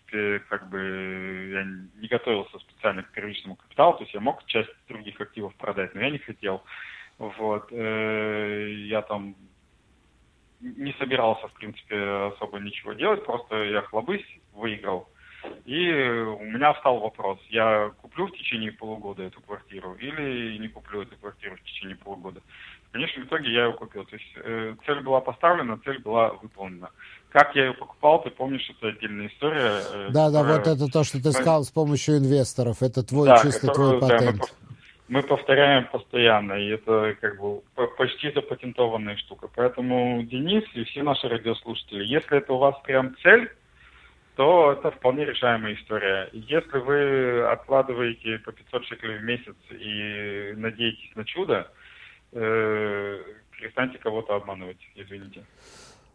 как 0.49 0.71
бы, 0.71 0.79
я 1.53 2.01
не 2.01 2.09
готовился 2.09 2.59
специально 2.61 3.03
к 3.03 3.11
первичному 3.11 3.57
капиталу, 3.57 3.95
то 3.95 4.05
есть 4.05 4.15
я 4.15 4.21
мог 4.21 4.47
часть 4.47 4.71
других 4.89 5.21
активов 5.21 5.55
продать, 5.57 5.93
но 5.95 6.03
я 6.03 6.11
не 6.11 6.19
хотел. 6.19 6.63
Вот, 7.19 7.67
э, 7.73 8.73
я 8.87 9.03
там 9.03 9.35
не 10.65 10.93
собирался, 10.99 11.47
в 11.49 11.53
принципе, 11.53 11.97
особо 12.35 12.59
ничего 12.59 12.95
делать, 12.95 13.25
просто 13.25 13.63
я 13.65 13.83
хлобысь 13.83 14.25
выиграл. 14.55 15.09
И 15.67 15.91
у 15.91 16.45
меня 16.45 16.73
встал 16.73 17.01
вопрос, 17.01 17.39
я 17.51 17.91
куплю 18.01 18.27
в 18.27 18.33
течение 18.33 18.73
полугода 18.73 19.23
эту 19.23 19.43
квартиру 19.43 19.95
или 19.95 20.57
не 20.57 20.69
куплю 20.69 21.03
эту 21.03 21.17
квартиру 21.17 21.57
в 21.57 21.63
течение 21.65 21.97
полугода. 21.97 22.41
В 22.89 22.93
конечном 22.93 23.27
итоге 23.27 23.53
я 23.53 23.67
ее 23.67 23.73
купил. 23.75 24.05
То 24.05 24.17
есть 24.17 24.33
э, 24.37 24.75
цель 24.87 25.01
была 25.01 25.21
поставлена, 25.21 25.79
цель 25.85 25.99
была 26.01 26.33
выполнена. 26.35 26.91
Как 27.31 27.55
я 27.57 27.67
ее 27.67 27.75
покупал, 27.75 28.23
ты 28.23 28.31
помнишь, 28.31 28.71
это 28.71 28.89
отдельная 28.89 29.27
история. 29.27 29.83
Э, 29.93 30.09
да, 30.11 30.31
да, 30.31 30.45
вот 30.45 30.67
это 30.67 30.91
то, 30.91 31.05
что 31.05 31.23
ты 31.23 31.33
сказал 31.33 31.65
с 31.65 31.71
помощью 31.71 32.19
инвесторов. 32.19 32.83
Это 32.83 33.03
твой 33.03 33.29
да, 33.29 33.43
чисто 33.43 33.67
которую, 33.67 33.99
твой 33.99 34.11
патент. 34.11 34.39
Да, 34.39 34.47
мы, 34.47 34.64
мы 35.09 35.23
повторяем 35.23 35.87
постоянно, 35.89 36.55
и 36.55 36.69
это 36.71 37.17
как 37.21 37.39
бы 37.39 37.63
почти 37.99 38.33
запатентованная 38.33 39.17
штука. 39.17 39.49
Поэтому, 39.55 40.23
Денис 40.23 40.65
и 40.75 40.85
все 40.85 41.03
наши 41.03 41.29
радиослушатели, 41.29 42.05
если 42.05 42.39
это 42.39 42.53
у 42.55 42.59
вас 42.59 42.75
прям 42.85 43.15
цель, 43.23 43.51
то 44.37 44.73
это 44.73 44.91
вполне 44.91 45.27
решаемая 45.27 45.75
история. 45.75 46.29
Если 46.33 46.79
вы 46.79 47.43
откладываете 47.45 48.39
по 48.39 48.53
500 48.53 48.87
шекелей 48.87 49.19
в 49.19 49.25
месяц 49.25 49.55
и 49.71 50.55
надеетесь 50.57 51.15
на 51.15 51.25
чудо, 51.25 51.71
э, 52.33 53.23
перестаньте 53.53 53.99
кого-то 53.99 54.35
обманывать, 54.35 54.81
извините. 54.97 55.45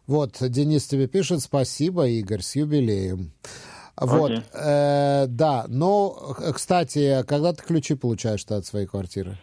Вот, 0.06 0.32
Денис 0.40 0.86
тебе 0.86 1.06
пишет, 1.06 1.40
спасибо, 1.40 2.06
Игорь, 2.08 2.40
с 2.40 2.56
юбилеем. 2.56 3.32
Вот, 4.00 4.30
okay. 4.30 4.42
э, 4.54 5.26
да, 5.28 5.66
но, 5.68 6.34
кстати, 6.54 7.22
когда 7.26 7.52
ты 7.52 7.62
ключи 7.62 7.94
получаешь 7.94 8.44
от 8.48 8.64
своей 8.64 8.86
квартиры? 8.86 9.36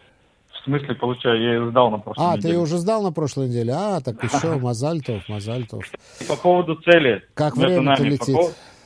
В 0.50 0.64
смысле 0.64 0.94
получаю? 0.96 1.40
Я 1.40 1.52
ее 1.54 1.70
сдал 1.70 1.90
на 1.90 1.98
прошлой 1.98 2.24
а, 2.24 2.36
неделе. 2.36 2.54
А, 2.54 2.56
ты 2.56 2.60
уже 2.60 2.78
сдал 2.78 3.02
на 3.02 3.12
прошлой 3.12 3.48
неделе? 3.48 3.72
А, 3.72 4.00
так 4.00 4.22
еще 4.22 4.56
Мазальтов, 4.56 5.28
Мазальтов. 5.28 5.84
По 6.28 6.36
поводу 6.36 6.74
цели. 6.76 7.22
Как 7.34 7.56
время-то 7.56 8.02
летит? 8.02 8.36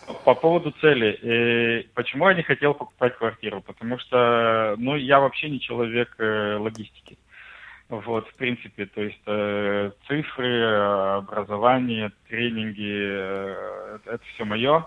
По, 0.06 0.12
по 0.12 0.34
поводу 0.34 0.72
цели. 0.80 1.18
Э, 1.22 1.84
почему 1.94 2.28
я 2.28 2.34
не 2.34 2.42
хотел 2.42 2.74
покупать 2.74 3.16
квартиру? 3.16 3.62
Потому 3.62 3.98
что, 3.98 4.74
ну, 4.78 4.96
я 4.96 5.20
вообще 5.20 5.48
не 5.48 5.60
человек 5.60 6.14
э, 6.18 6.58
логистики. 6.60 7.16
Вот, 7.88 8.26
в 8.28 8.34
принципе, 8.36 8.86
то 8.86 9.02
есть 9.02 9.20
э, 9.26 9.90
цифры, 10.06 10.64
образование, 11.18 12.10
тренинги, 12.28 12.90
э, 12.90 13.98
это 14.06 14.22
все 14.34 14.44
мое. 14.44 14.86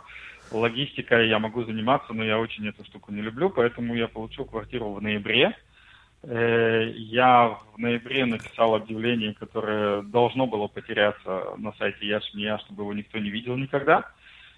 Логистикой 0.51 1.27
я 1.27 1.39
могу 1.39 1.63
заниматься, 1.63 2.13
но 2.13 2.23
я 2.23 2.39
очень 2.39 2.67
эту 2.67 2.83
штуку 2.85 3.11
не 3.11 3.21
люблю, 3.21 3.49
поэтому 3.49 3.95
я 3.95 4.07
получил 4.07 4.45
квартиру 4.45 4.93
в 4.93 5.01
ноябре. 5.01 5.55
Э, 6.23 6.91
я 6.95 7.57
в 7.73 7.77
ноябре 7.77 8.25
написал 8.25 8.75
объявление, 8.75 9.33
которое 9.33 10.01
должно 10.01 10.47
было 10.47 10.67
потеряться 10.67 11.55
на 11.57 11.73
сайте 11.73 12.07
Яшмия, 12.07 12.57
чтобы 12.59 12.83
его 12.83 12.93
никто 12.93 13.19
не 13.19 13.29
видел 13.29 13.57
никогда. 13.57 14.11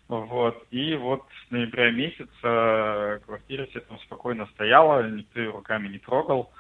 Вот. 0.07 0.65
И 0.71 0.95
вот 0.95 1.25
с 1.45 1.51
ноября 1.51 1.91
месяца 1.91 3.21
квартира 3.25 3.65
себе 3.67 3.81
там 3.81 3.99
спокойно 3.99 4.45
стояла, 4.53 5.09
никто 5.09 5.39
ее 5.39 5.51
руками 5.51 5.87
не 5.89 5.99
трогал. 5.99 6.51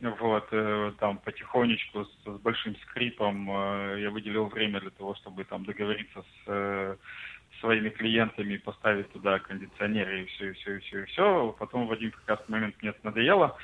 Вот, 0.00 0.48
э, 0.50 0.92
там 0.98 1.18
потихонечку 1.18 2.04
с, 2.04 2.24
с 2.24 2.40
большим 2.40 2.76
скрипом 2.76 3.48
э, 3.50 4.00
я 4.02 4.10
выделил 4.10 4.46
время 4.46 4.80
для 4.80 4.90
того, 4.90 5.14
чтобы 5.14 5.44
там 5.44 5.64
договориться 5.64 6.24
с 6.44 6.98
своими 7.64 7.88
клиентами, 7.88 8.58
поставить 8.58 9.10
туда 9.12 9.38
кондиционеры 9.38 10.22
и 10.22 10.26
все, 10.26 10.50
и 10.50 10.52
все, 10.52 10.76
и 10.76 10.80
все, 10.80 11.00
и 11.00 11.04
все. 11.06 11.56
Потом 11.58 11.86
в 11.86 11.92
один 11.92 12.10
прекрасный 12.10 12.52
момент 12.52 12.74
мне 12.80 12.90
это 12.90 12.98
надоело. 13.02 13.56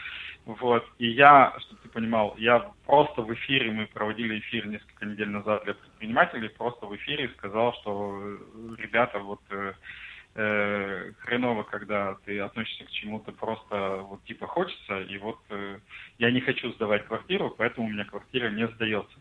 Вот, 0.47 0.87
и 0.99 1.07
я, 1.11 1.55
чтобы 1.59 1.83
ты 1.83 1.89
понимал, 1.91 2.35
я 2.39 2.71
просто 2.87 3.21
в 3.21 3.33
эфире, 3.35 3.71
мы 3.73 3.87
проводили 3.87 4.39
эфир 4.39 4.67
несколько 4.67 5.05
недель 5.05 5.29
назад 5.29 5.65
для 5.65 5.75
предпринимателей, 5.75 6.49
просто 6.49 6.87
в 6.87 6.97
эфире 6.97 7.29
сказал, 7.37 7.75
что 7.75 8.39
ребята, 8.79 9.19
вот 9.19 9.41
э, 9.51 11.13
хреново, 11.19 11.65
когда 11.65 12.17
ты 12.25 12.41
относишься 12.41 12.85
к 12.85 12.91
чему-то 12.91 13.33
просто 13.33 13.99
вот 14.09 14.25
типа 14.25 14.47
хочется, 14.47 15.03
и 15.03 15.19
вот 15.19 15.39
э, 15.51 15.79
я 16.19 16.31
не 16.31 16.41
хочу 16.41 16.73
сдавать 16.73 17.05
квартиру, 17.05 17.55
поэтому 17.57 17.87
у 17.87 17.91
меня 17.91 18.07
квартира 18.07 18.49
не 18.49 18.67
сдается. 18.69 19.19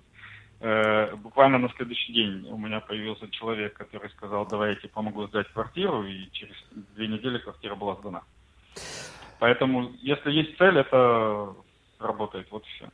Э, 0.61 1.15
буквально 1.15 1.57
на 1.57 1.69
следующий 1.69 2.11
день 2.11 2.45
у 2.49 2.57
меня 2.57 2.81
появился 2.81 3.29
человек, 3.29 3.73
который 3.75 4.09
сказал, 4.09 4.45
давай 4.45 4.71
я 4.71 4.75
тебе 4.75 4.89
помогу 4.89 5.25
сдать 5.27 5.47
квартиру, 5.53 6.05
и 6.05 6.29
через 6.31 6.55
две 6.95 7.07
недели 7.07 7.37
квартира 7.37 7.75
была 7.75 7.95
сдана. 7.95 8.23
Поэтому, 9.39 9.91
если 10.01 10.31
есть 10.31 10.57
цель, 10.57 10.77
это 10.77 11.55
работает, 11.99 12.47
вот 12.51 12.63
и 12.63 12.67
все. 12.75 12.89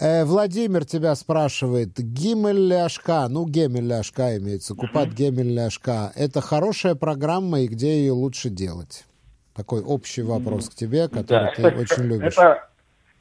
Э, 0.00 0.24
Владимир 0.24 0.84
тебя 0.84 1.14
спрашивает, 1.14 1.90
Гимель 1.96 2.68
Ляшка, 2.68 3.28
ну 3.28 3.46
Гемель 3.46 3.86
Ляшка 3.86 4.36
имеется, 4.38 4.74
Купат 4.74 5.08
mm-hmm. 5.08 5.14
Гемель 5.14 5.54
Ляшка, 5.54 6.10
это 6.16 6.40
хорошая 6.40 6.96
программа 6.96 7.60
и 7.60 7.68
где 7.68 8.00
ее 8.00 8.12
лучше 8.12 8.48
делать? 8.48 9.04
Такой 9.54 9.80
общий 9.82 10.22
вопрос 10.22 10.68
mm-hmm. 10.68 10.72
к 10.72 10.74
тебе, 10.74 11.08
который 11.08 11.46
да, 11.46 11.52
ты 11.54 11.62
это, 11.62 11.80
очень 11.80 12.02
любишь. 12.02 12.32
Это, 12.32 12.68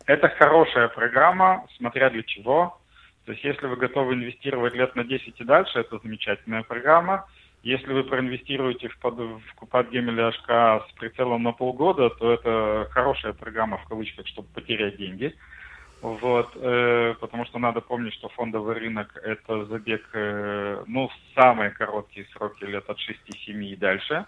это 0.08 0.30
хорошая 0.30 0.88
программа, 0.88 1.67
смотря 1.78 2.10
для 2.10 2.23
чего. 2.23 2.80
То 3.28 3.34
есть 3.34 3.44
если 3.44 3.68
вы 3.68 3.76
готовы 3.76 4.13
инвестировать 4.13 4.74
лет 4.74 4.96
на 4.96 5.04
10 5.04 5.42
и 5.42 5.44
дальше, 5.44 5.80
это 5.80 6.00
замечательная 6.00 6.63
программа. 6.63 7.28
Если 7.62 7.92
вы 7.92 8.06
проинвестируете 8.06 8.88
в, 8.88 8.98
под, 9.00 9.16
в 9.16 9.54
Купат 9.56 9.90
Гемель 9.90 10.16
Ляшка 10.16 10.86
с 10.88 10.92
прицелом 10.94 11.44
на 11.44 11.52
полгода, 11.52 12.10
то 12.10 12.32
это 12.32 12.88
хорошая 12.92 13.34
программа 13.34 13.80
в 13.80 13.84
кавычках, 13.84 14.28
чтобы 14.28 14.48
потерять 14.54 14.96
деньги. 14.96 15.36
Вот, 16.02 16.52
э, 16.56 17.16
потому 17.20 17.44
что 17.44 17.60
надо 17.60 17.82
помнить, 17.82 18.13
что 18.13 18.30
фондовый 18.30 18.76
рынок 18.76 19.20
это 19.22 19.66
забег, 19.66 20.08
э, 20.13 20.86
ну, 20.88 21.10
самые 21.36 21.72
короткие 21.72 22.28
сроки, 22.32 22.63
лет 22.63 22.90
от 22.90 22.98
6-7 22.98 23.62
и 23.62 23.76
дальше. 23.76 24.26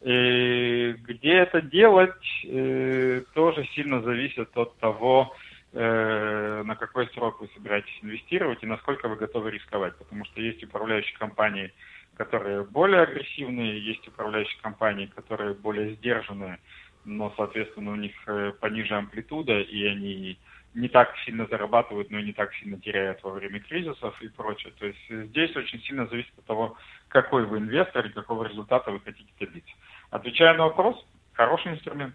И 0.00 0.96
где 1.06 1.34
это 1.34 1.62
делать, 1.62 2.44
э, 2.44 3.22
тоже 3.34 3.68
сильно 3.76 4.00
зависит 4.00 4.48
от 4.56 4.76
того, 4.78 5.32
на 5.72 6.76
какой 6.78 7.08
срок 7.08 7.40
вы 7.40 7.48
собираетесь 7.54 7.98
инвестировать 8.02 8.62
и 8.62 8.66
насколько 8.66 9.08
вы 9.08 9.16
готовы 9.16 9.50
рисковать. 9.50 9.96
Потому 9.96 10.24
что 10.26 10.40
есть 10.40 10.62
управляющие 10.62 11.16
компании, 11.18 11.72
которые 12.14 12.64
более 12.64 13.02
агрессивные, 13.02 13.84
есть 13.84 14.06
управляющие 14.06 14.60
компании, 14.60 15.06
которые 15.06 15.54
более 15.54 15.94
сдержанные, 15.96 16.58
но, 17.04 17.32
соответственно, 17.36 17.92
у 17.92 17.96
них 17.96 18.12
э, 18.26 18.52
пониже 18.60 18.94
амплитуда, 18.94 19.60
и 19.60 19.84
они 19.86 20.38
не 20.74 20.88
так 20.88 21.14
сильно 21.24 21.46
зарабатывают, 21.46 22.10
но 22.10 22.18
и 22.18 22.24
не 22.24 22.32
так 22.32 22.54
сильно 22.54 22.80
теряют 22.80 23.22
во 23.22 23.30
время 23.30 23.60
кризисов 23.60 24.20
и 24.22 24.28
прочее. 24.28 24.72
То 24.78 24.86
есть 24.86 25.28
здесь 25.28 25.54
очень 25.56 25.80
сильно 25.82 26.06
зависит 26.06 26.32
от 26.38 26.44
того, 26.44 26.76
какой 27.08 27.44
вы 27.44 27.58
инвестор 27.58 28.06
и 28.06 28.12
какого 28.12 28.44
результата 28.44 28.90
вы 28.90 29.00
хотите 29.00 29.30
добиться. 29.38 29.74
Отвечая 30.10 30.56
на 30.56 30.64
вопрос, 30.64 30.96
хороший 31.32 31.72
инструмент. 31.72 32.14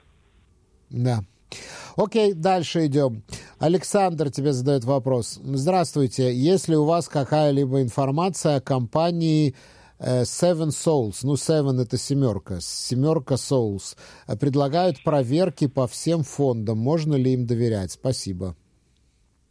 Да. 0.89 1.19
Окей, 1.95 2.33
дальше 2.33 2.85
идем. 2.85 3.23
Александр 3.59 4.29
тебе 4.29 4.53
задает 4.53 4.83
вопрос. 4.83 5.39
Здравствуйте. 5.43 6.33
Есть 6.33 6.67
ли 6.67 6.75
у 6.75 6.85
вас 6.85 7.07
какая-либо 7.07 7.81
информация 7.81 8.57
о 8.57 8.61
компании 8.61 9.55
Э, 9.99 10.23
Seven 10.23 10.69
Souls, 10.69 11.19
ну 11.23 11.33
Seven 11.33 11.81
это 11.81 11.97
семерка, 11.97 12.59
семерка 12.61 13.35
Souls, 13.35 13.95
предлагают 14.39 15.03
проверки 15.03 15.67
по 15.67 15.87
всем 15.87 16.23
фондам. 16.23 16.77
Можно 16.77 17.15
ли 17.15 17.33
им 17.33 17.47
доверять? 17.47 17.91
Спасибо. 17.91 18.55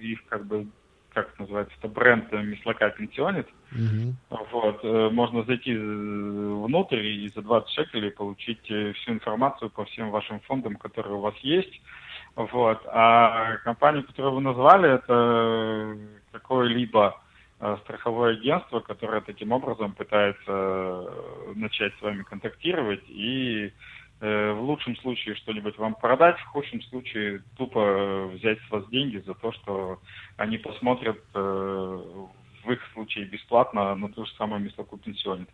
их 0.00 0.26
как 0.26 0.46
бы 0.46 0.66
как 1.14 1.32
это 1.32 1.40
называется, 1.40 1.74
это 1.78 1.88
бренд 1.88 2.30
Мислака 2.30 2.90
Пенсионит. 2.90 3.48
Угу. 3.72 4.14
Вот, 4.52 4.80
э, 4.84 5.08
можно 5.10 5.42
зайти 5.42 5.74
внутрь 5.74 7.00
и 7.00 7.28
за 7.34 7.42
20 7.42 7.68
шекелей 7.70 8.12
получить 8.12 8.62
всю 8.62 9.12
информацию 9.12 9.70
по 9.70 9.86
всем 9.86 10.10
вашим 10.10 10.38
фондам, 10.40 10.76
которые 10.76 11.16
у 11.16 11.20
вас 11.20 11.34
есть. 11.38 11.80
Вот. 12.36 12.80
А 12.86 13.56
компания, 13.64 14.02
которую 14.02 14.34
вы 14.34 14.40
назвали, 14.42 14.94
это 14.94 15.96
какое-либо 16.32 17.16
страховое 17.82 18.32
агентство, 18.32 18.80
которое 18.80 19.20
таким 19.20 19.52
образом 19.52 19.92
пытается 19.92 21.10
начать 21.54 21.92
с 21.98 22.02
вами 22.02 22.22
контактировать 22.22 23.02
и 23.08 23.72
Э, 24.22 24.52
в 24.52 24.60
лучшем 24.62 24.96
случае 24.98 25.34
что-нибудь 25.36 25.78
вам 25.78 25.94
продать, 25.94 26.38
в 26.38 26.46
худшем 26.48 26.82
случае 26.82 27.42
тупо 27.56 28.26
взять 28.34 28.58
с 28.68 28.70
вас 28.70 28.86
деньги 28.90 29.16
за 29.26 29.32
то, 29.32 29.50
что 29.52 29.98
они 30.36 30.58
посмотрят 30.58 31.18
э, 31.34 31.38
в 31.38 32.70
их 32.70 32.80
случае 32.92 33.24
бесплатно 33.24 33.94
на 33.94 34.08
ту 34.10 34.26
же 34.26 34.32
самую 34.34 34.60
Мислоку 34.60 34.98
пенсионит. 34.98 35.48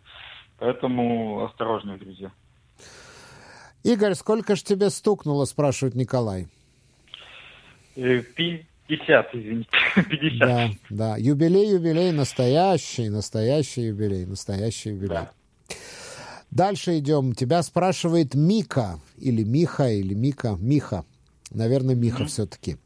Поэтому 0.59 1.45
осторожнее, 1.45 1.97
друзья. 1.97 2.29
Игорь, 3.83 4.15
сколько 4.15 4.57
ж 4.57 4.63
тебе 4.63 4.89
стукнуло, 4.89 5.45
спрашивает 5.45 5.95
Николай? 5.95 6.47
50, 8.87 9.25
э, 9.33 9.39
извините, 9.39 9.69
50. 9.95 10.39
Да, 10.39 10.69
да, 10.89 11.17
юбилей, 11.17 11.71
юбилей, 11.71 12.11
настоящий, 12.11 13.09
настоящий 13.09 13.87
юбилей, 13.87 14.25
настоящий 14.25 14.89
юбилей. 14.89 15.09
Да. 15.09 15.31
Дальше 16.51 16.97
идем. 16.99 17.33
Тебя 17.33 17.61
спрашивает 17.61 18.33
Мика, 18.33 18.99
или 19.17 19.43
Миха, 19.43 19.89
или 19.89 20.13
Мика, 20.13 20.55
Миха. 20.59 21.03
Наверное, 21.51 21.95
Миха 21.95 22.23
mm-hmm. 22.23 22.27
все-таки. 22.27 22.77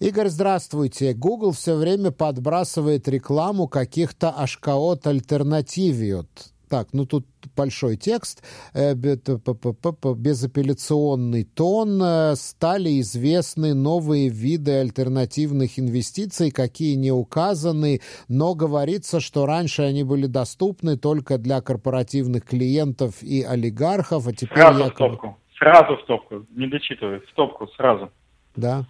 Игорь, 0.00 0.28
здравствуйте. 0.28 1.12
Google 1.12 1.52
все 1.52 1.76
время 1.76 2.10
подбрасывает 2.10 3.08
рекламу 3.08 3.68
каких-то 3.68 4.30
ашкаот 4.30 5.06
альтернативиот. 5.06 6.53
Так, 6.74 6.88
ну 6.92 7.06
тут 7.06 7.24
большой 7.56 7.96
текст, 7.96 8.42
э, 8.74 8.94
безапелляционный 8.94 11.44
тон, 11.44 12.02
э, 12.02 12.34
стали 12.34 13.00
известны 13.00 13.74
новые 13.74 14.28
виды 14.28 14.80
альтернативных 14.80 15.78
инвестиций, 15.78 16.50
какие 16.50 16.96
не 16.96 17.12
указаны, 17.12 18.00
но 18.28 18.56
говорится, 18.56 19.20
что 19.20 19.46
раньше 19.46 19.82
они 19.82 20.02
были 20.02 20.26
доступны 20.26 20.98
только 20.98 21.38
для 21.38 21.60
корпоративных 21.60 22.44
клиентов 22.44 23.22
и 23.22 23.44
олигархов, 23.44 24.26
а 24.26 24.32
теперь 24.32 24.58
сразу 24.58 24.80
якобы... 24.80 24.94
в 24.94 24.96
топку, 24.96 25.38
сразу 25.56 25.96
в 25.96 26.04
топку, 26.06 26.44
не 26.56 26.66
дочитывай, 26.66 27.20
в 27.20 27.32
топку 27.36 27.68
сразу. 27.76 28.10
Да? 28.56 28.84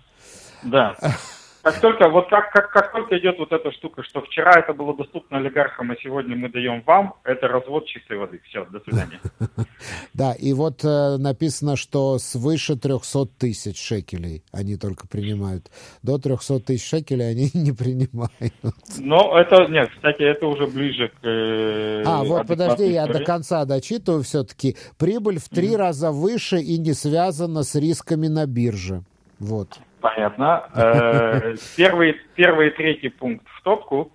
Да. 0.63 0.97
Как 1.65 1.81
только, 1.81 2.11
вот 2.11 2.29
как, 2.29 2.53
как, 2.53 2.71
как 2.71 2.93
только 2.93 3.19
идет 3.19 3.39
вот 3.39 3.51
эта 3.51 3.73
штука, 3.73 4.03
что 4.03 4.21
вчера 4.21 4.53
это 4.61 4.75
было 4.75 4.95
доступно 4.95 5.39
олигархам, 5.39 5.93
а 5.93 5.97
сегодня 5.97 6.37
мы 6.37 6.51
даем 6.51 6.83
вам, 6.83 7.15
это 7.25 7.49
развод 7.49 7.87
чистой 7.87 8.19
воды. 8.19 8.43
Все, 8.45 8.67
до 8.67 8.81
свидания. 8.81 9.19
Да, 10.15 10.33
и 10.33 10.53
вот 10.53 10.85
э, 10.85 11.17
написано, 11.19 11.77
что 11.77 12.19
свыше 12.19 12.77
300 12.77 13.27
тысяч 13.39 13.79
шекелей 13.83 14.45
они 14.53 14.77
только 14.77 15.09
принимают. 15.09 15.71
До 16.03 16.19
300 16.19 16.61
тысяч 16.61 16.89
шекелей 16.89 17.31
они 17.31 17.51
не 17.55 17.73
принимают. 17.73 18.55
Но 18.99 19.37
это, 19.39 19.67
нет, 19.67 19.91
кстати, 19.95 20.23
это 20.23 20.47
уже 20.47 20.67
ближе 20.67 21.09
к... 21.09 21.27
Э, 21.27 22.03
а, 22.07 22.25
вот 22.25 22.47
подожди, 22.47 22.93
я 22.93 23.07
до 23.07 23.25
конца 23.25 23.65
дочитываю 23.65 24.23
все-таки. 24.23 24.77
Прибыль 24.99 25.39
в 25.39 25.49
три 25.49 25.75
раза 25.77 26.13
выше 26.13 26.59
и 26.59 26.79
не 26.79 26.93
связана 26.93 27.63
с 27.63 27.75
рисками 27.75 28.29
на 28.29 28.47
бирже. 28.47 29.03
Вот. 29.39 29.81
Понятно. 30.05 30.69
Э, 30.75 31.55
первый, 31.79 32.21
первый 32.35 32.69
и 32.69 32.71
третий 32.73 33.09
пункт 33.09 33.47
в 33.49 33.63
топку. 33.63 34.13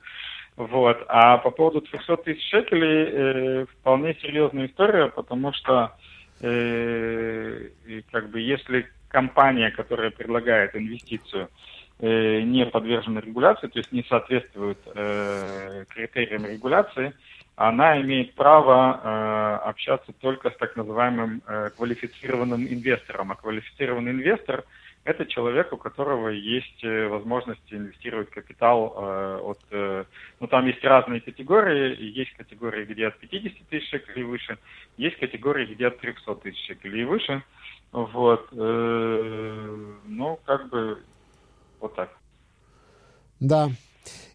Вот. 0.56 1.04
А 1.08 1.39
по 1.39 1.49
поводу 1.49 1.82
300 1.82 2.17
тысяч 2.17 2.47
шекелей 2.47 3.08
э, 3.10 3.65
вполне 3.65 4.13
серьезная 4.21 4.67
история, 4.67 5.08
потому 5.08 5.52
что 5.52 5.95
э, 6.41 7.69
как 8.12 8.30
бы 8.30 8.39
если 8.39 8.86
компания, 9.08 9.71
которая 9.71 10.12
предлагает 10.12 10.75
инвестицию, 10.75 11.49
не 11.99 12.67
подвержена 12.67 13.21
регуляции, 13.21 13.67
то 13.67 13.80
есть 13.80 13.91
не 13.91 14.06
соответствует 14.08 14.78
э, 14.93 15.86
критериям 15.89 16.45
регуляции, 16.45 17.13
она 17.56 17.99
имеет 17.99 18.36
право 18.36 19.02
э, 19.04 19.67
общаться 19.67 20.13
только 20.21 20.52
с 20.52 20.56
так 20.58 20.75
называемым 20.75 21.41
э, 21.47 21.71
квалифицированным 21.75 22.62
инвестором. 22.62 23.32
А 23.32 23.36
квалифицированный 23.36 24.12
инвестор– 24.12 24.65
это 25.03 25.25
человек, 25.25 25.71
у 25.73 25.77
которого 25.77 26.29
есть 26.29 26.83
э, 26.83 27.07
возможность 27.07 27.62
инвестировать 27.71 28.29
капитал 28.29 28.93
э, 28.95 29.39
от... 29.43 29.59
Э, 29.71 30.05
ну, 30.39 30.47
там 30.47 30.67
есть 30.67 30.83
разные 30.83 31.21
категории. 31.21 31.95
Есть 31.99 32.33
категории, 32.35 32.85
где 32.85 33.07
от 33.07 33.17
50 33.17 33.67
тысяч 33.69 33.89
шекелей 33.89 34.21
и 34.21 34.25
выше. 34.25 34.57
Есть 34.97 35.17
категории, 35.17 35.73
где 35.73 35.88
от 35.88 35.99
300 35.99 36.35
тысяч 36.35 36.65
шекелей 36.67 37.01
и 37.01 37.05
выше. 37.05 37.43
Вот. 37.91 38.51
Ну, 38.51 40.39
как 40.45 40.69
бы 40.69 41.01
вот 41.79 41.95
так. 41.95 42.15
Да, 43.39 43.69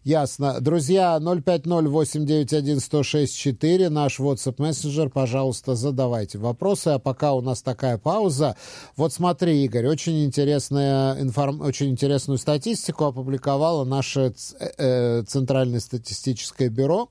Ясно. 0.05 0.61
Друзья, 0.61 1.17
050-891-1064, 1.19 3.89
наш 3.89 4.19
WhatsApp 4.19 4.55
мессенджер, 4.59 5.09
пожалуйста, 5.09 5.73
задавайте 5.73 6.37
вопросы. 6.37 6.89
А 6.89 6.99
пока 6.99 7.33
у 7.33 7.41
нас 7.41 7.63
такая 7.63 7.97
пауза, 7.97 8.55
вот 8.97 9.13
смотри, 9.13 9.65
Игорь, 9.65 9.87
очень, 9.87 10.23
интересная 10.23 11.19
информ... 11.19 11.59
очень 11.61 11.89
интересную 11.89 12.37
статистику 12.37 13.05
опубликовало 13.05 13.83
наше 13.83 14.35
э, 14.59 14.69
э, 14.77 15.23
Центральное 15.23 15.79
статистическое 15.79 16.69
бюро. 16.69 17.09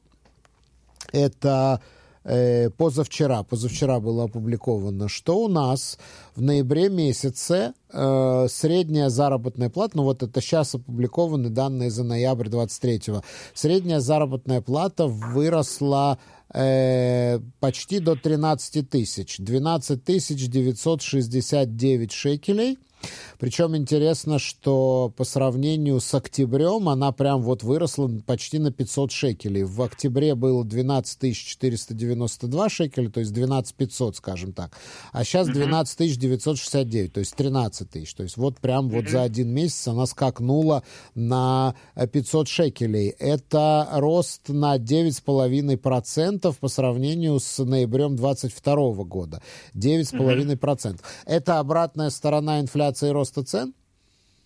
Это 1.10 1.80
э, 2.24 2.70
позавчера, 2.70 3.42
позавчера 3.42 4.00
было 4.00 4.24
опубликовано, 4.24 5.08
что 5.08 5.38
у 5.38 5.48
нас 5.48 5.98
в 6.34 6.42
ноябре 6.42 6.88
месяце 6.88 7.74
э, 7.92 8.46
средняя 8.48 9.08
заработная 9.08 9.70
плата, 9.70 9.96
ну 9.96 10.04
вот 10.04 10.22
это 10.22 10.40
сейчас 10.40 10.74
опубликованы 10.74 11.50
данные 11.50 11.90
за 11.90 12.04
ноябрь 12.04 12.48
23-го, 12.48 13.22
средняя 13.54 14.00
заработная 14.00 14.60
плата 14.60 15.06
выросла 15.06 16.18
э, 16.52 17.38
почти 17.60 18.00
до 18.00 18.16
13 18.16 18.88
тысяч, 18.88 19.38
12 19.38 20.02
тысяч 20.02 20.48
969 20.48 22.12
шекелей– 22.12 22.78
причем 23.38 23.76
интересно, 23.76 24.38
что 24.38 25.12
по 25.16 25.24
сравнению 25.24 26.00
с 26.00 26.14
октябрем 26.14 26.88
она 26.88 27.12
прям 27.12 27.42
вот 27.42 27.62
выросла 27.62 28.10
почти 28.26 28.58
на 28.58 28.70
500 28.72 29.12
шекелей. 29.12 29.64
В 29.64 29.82
октябре 29.82 30.34
было 30.34 30.64
12 30.64 31.36
492 31.36 32.68
шекеля, 32.68 33.10
то 33.10 33.20
есть 33.20 33.32
12 33.32 33.74
500, 33.74 34.16
скажем 34.16 34.52
так. 34.52 34.76
А 35.12 35.24
сейчас 35.24 35.48
12 35.48 36.18
969, 36.18 37.12
то 37.12 37.20
есть 37.20 37.34
13 37.34 37.90
тысяч. 37.90 38.14
То 38.14 38.22
есть 38.22 38.36
вот 38.36 38.60
прям 38.60 38.88
вот 38.88 39.08
за 39.08 39.22
один 39.22 39.50
месяц 39.50 39.88
она 39.88 40.06
скакнула 40.06 40.82
на 41.14 41.74
500 41.94 42.48
шекелей. 42.48 43.08
Это 43.18 43.88
рост 43.92 44.48
на 44.48 44.76
9,5% 44.76 46.56
по 46.58 46.68
сравнению 46.68 47.40
с 47.40 47.62
ноябрем 47.62 48.16
22 48.16 49.04
года. 49.04 49.42
9,5%. 49.74 51.00
Это 51.26 51.58
обратная 51.58 52.10
сторона 52.10 52.60
инфляции 52.60 52.93
инфляции 52.94 53.08
и 53.08 53.12
роста 53.12 53.42
цен? 53.42 53.74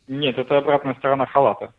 Нет, 0.08 0.38
это 0.38 0.58
обратная 0.58 0.94
сторона 0.94 1.26
халата. 1.26 1.72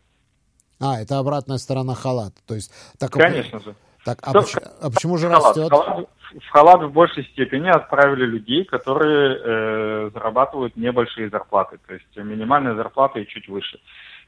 А, 0.80 1.00
это 1.00 1.18
обратная 1.18 1.58
сторона 1.58 1.94
халата. 1.94 2.36
То 2.46 2.54
есть, 2.54 2.72
так, 2.98 3.10
Конечно 3.10 3.60
же. 3.60 3.74
Так, 4.04 4.18
а, 4.22 4.32
поч- 4.32 4.56
а 4.80 4.90
почему 4.90 5.18
же 5.18 5.28
халат, 5.28 5.56
растет? 5.56 5.70
Халат, 5.70 6.08
в 6.40 6.48
халат 6.50 6.82
в 6.82 6.92
большей 6.92 7.24
степени 7.24 7.68
отправили 7.68 8.24
людей, 8.24 8.64
которые 8.64 9.36
э, 9.36 10.10
зарабатывают 10.14 10.76
небольшие 10.76 11.28
зарплаты, 11.28 11.78
то 11.86 11.92
есть 11.92 12.16
минимальная 12.16 12.74
зарплата 12.74 13.18
и 13.18 13.26
чуть 13.26 13.48
выше. 13.48 13.78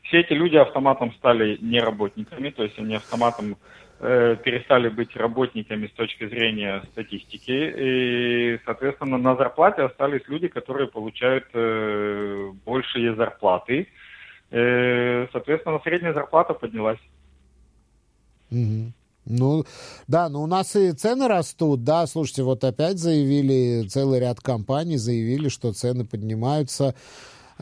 Все 0.03 0.21
эти 0.21 0.35
люди 0.35 0.57
автоматом 0.57 1.15
стали 1.15 1.57
не 1.63 1.81
работниками, 1.81 2.51
то 2.51 2.65
есть 2.65 2.79
они 2.79 2.97
автоматом 2.97 3.57
перестали 4.03 4.89
быть 4.89 5.15
работниками 5.15 5.87
с 5.87 5.93
точки 5.93 6.29
зрения 6.29 6.83
статистики, 6.91 7.51
и, 7.51 8.59
соответственно, 8.65 9.17
на 9.17 9.37
зарплате 9.37 9.83
остались 9.83 10.23
люди, 10.27 10.49
которые 10.49 10.89
получают 10.89 11.45
э, 11.55 12.51
большие 12.67 13.15
зарплаты. 13.15 13.87
Э, 14.51 15.29
соответственно, 15.31 15.81
средняя 15.85 16.13
зарплата 16.13 16.53
поднялась. 16.53 16.99
Угу. 18.51 18.93
Ну, 19.25 19.65
да, 20.09 20.29
но 20.29 20.43
у 20.43 20.47
нас 20.47 20.75
и 20.75 20.91
цены 20.93 21.29
растут, 21.29 21.85
да, 21.85 22.07
слушайте, 22.07 22.43
вот 22.43 22.65
опять 22.65 22.99
заявили, 22.99 23.87
целый 23.87 24.19
ряд 24.19 24.41
компаний 24.41 24.97
заявили, 24.97 25.49
что 25.49 25.73
цены 25.73 26.05
поднимаются 26.05 26.97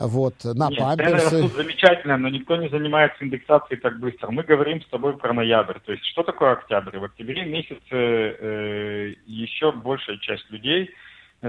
вот, 0.07 0.35
на 0.43 0.69
Нет, 0.69 0.79
памперсы. 0.79 1.41
Тут 1.41 1.53
замечательно, 1.55 2.17
но 2.17 2.29
никто 2.29 2.55
не 2.55 2.69
занимается 2.69 3.23
индексацией 3.23 3.79
так 3.79 3.99
быстро. 3.99 4.31
Мы 4.31 4.43
говорим 4.43 4.81
с 4.81 4.87
тобой 4.87 5.17
про 5.17 5.33
ноябрь. 5.33 5.79
То 5.85 5.91
есть 5.91 6.05
что 6.05 6.23
такое 6.23 6.53
октябрь? 6.53 6.97
В 6.97 7.03
октябре 7.03 7.45
месяце 7.45 7.79
э, 7.91 9.13
еще 9.25 9.71
большая 9.71 10.17
часть 10.17 10.49
людей 10.49 10.91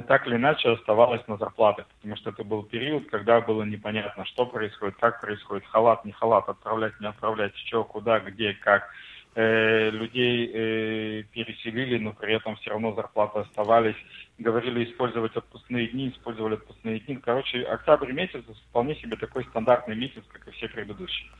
так 0.01 0.27
или 0.27 0.37
иначе 0.37 0.71
оставалась 0.71 1.21
на 1.29 1.37
зарплатах, 1.37 1.87
потому 1.97 2.17
что 2.17 2.31
это 2.31 2.45
был 2.45 2.63
период, 2.63 3.11
когда 3.11 3.43
было 3.43 3.63
непонятно, 3.63 4.25
что 4.25 4.47
происходит, 4.47 4.97
как 4.99 5.21
происходит, 5.21 5.67
халат, 5.67 6.07
не 6.07 6.13
халат, 6.13 6.49
отправлять, 6.49 6.99
не 6.99 7.09
отправлять, 7.09 7.55
что, 7.67 7.85
куда, 7.85 8.21
где, 8.21 8.55
как. 8.55 8.89
Э, 9.35 9.89
людей 9.89 10.51
э, 10.53 11.23
переселили, 11.33 11.97
но 11.97 12.13
при 12.13 12.35
этом 12.35 12.55
все 12.57 12.69
равно 12.69 12.93
зарплаты 12.93 13.39
оставались. 13.39 13.97
Говорили 14.39 14.85
использовать 14.85 15.35
отпускные 15.35 15.87
дни, 15.87 16.11
использовали 16.11 16.55
отпускные 16.55 17.01
дни. 17.01 17.17
Короче, 17.17 17.63
октябрь 17.63 18.13
месяц 18.13 18.45
вполне 18.69 18.95
себе 18.97 19.17
такой 19.17 19.45
стандартный 19.45 19.97
месяц, 19.97 20.23
как 20.31 20.47
и 20.49 20.51
все 20.51 20.69
предыдущие. 20.69 21.31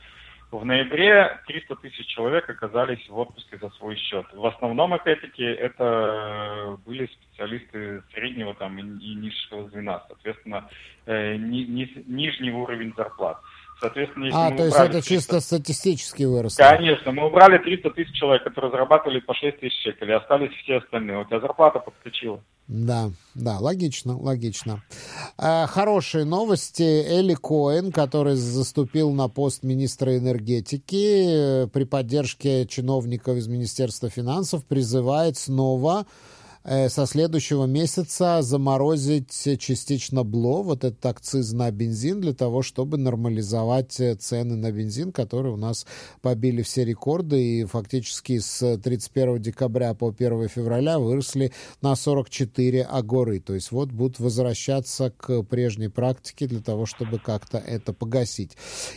В 0.49 0.65
ноябре 0.65 1.39
300 1.45 1.75
тысяч 1.75 2.07
человек 2.07 2.49
оказались 2.49 3.07
в 3.07 3.15
отпуске 3.15 3.59
за 3.59 3.69
свой 3.71 3.95
счет. 3.95 4.25
В 4.33 4.45
основном, 4.47 4.93
опять-таки, 4.93 5.43
это 5.43 5.83
э, 5.83 6.77
были 6.87 7.05
специалисты 7.05 8.01
среднего 8.11 8.55
там, 8.55 8.79
и 8.79 9.13
низшего 9.13 9.69
звена, 9.69 10.03
соответственно, 10.07 10.67
ни, 11.05 11.63
ни, 11.63 12.03
нижний 12.07 12.51
уровень 12.51 12.93
зарплат. 12.97 13.39
Соответственно, 13.79 14.25
если 14.25 14.37
а, 14.37 14.51
то 14.51 14.63
есть 14.63 14.77
это 14.77 14.91
300... 14.91 15.09
чисто 15.09 15.39
статистически 15.41 16.23
выросло? 16.23 16.63
Конечно, 16.63 17.11
мы 17.11 17.27
убрали 17.27 17.57
300 17.57 17.89
тысяч 17.91 18.13
человек, 18.13 18.43
которые 18.43 18.71
зарабатывали 18.71 19.19
по 19.19 19.33
6 19.33 19.59
тысяч 19.59 19.81
шекелей, 19.81 20.15
остались 20.15 20.51
все 20.63 20.77
остальные. 20.77 21.19
У 21.19 21.25
тебя 21.25 21.39
зарплата 21.39 21.79
подскочила. 21.79 22.41
Да, 22.67 23.09
да, 23.35 23.57
логично, 23.59 24.17
логично. 24.17 24.81
А, 25.37 25.67
хорошие 25.67 26.23
новости. 26.23 26.81
Эли 26.81 27.33
Коэн, 27.33 27.91
который 27.91 28.35
заступил 28.35 29.11
на 29.11 29.27
пост 29.27 29.63
министра 29.63 30.17
энергетики, 30.17 31.63
э, 31.63 31.67
при 31.67 31.83
поддержке 31.83 32.65
чиновников 32.65 33.35
из 33.35 33.47
Министерства 33.47 34.09
финансов 34.09 34.65
призывает 34.65 35.37
снова 35.37 36.05
Э, 36.05 36.05
со 36.63 37.05
следующего 37.05 37.65
месяца 37.65 38.41
заморозить 38.41 39.31
частично 39.59 40.23
БЛО, 40.23 40.63
вот 40.63 40.83
этот 40.85 41.05
акциз 41.05 41.51
на 41.51 41.69
бензин, 41.71 42.21
для 42.21 42.33
того, 42.33 42.61
чтобы 42.61 42.97
нормализовать 42.97 43.99
э, 43.99 44.15
цены 44.15 44.55
на 44.55 44.71
бензин, 44.71 45.11
которые 45.11 45.53
у 45.53 45.57
нас 45.57 45.85
побили 46.21 46.61
все 46.61 46.85
рекорды 46.85 47.43
и 47.43 47.65
фактически 47.65 48.39
с 48.39 48.77
31 48.77 49.41
декабря 49.41 49.93
по 49.93 50.09
1 50.09 50.47
февраля 50.47 50.99
выросли 50.99 51.51
на 51.81 51.95
44 51.95 52.83
агоры. 52.83 53.39
То 53.39 53.53
есть 53.53 53.71
вот 53.71 53.91
будут 53.91 54.19
возвращаться 54.19 55.11
к 55.11 55.43
прежней 55.43 55.89
практике 55.89 56.47
для 56.47 56.61
того, 56.61 56.85
чтобы 56.85 57.19
как-то 57.19 57.57
это 57.57 57.91
погасить. 57.91 58.51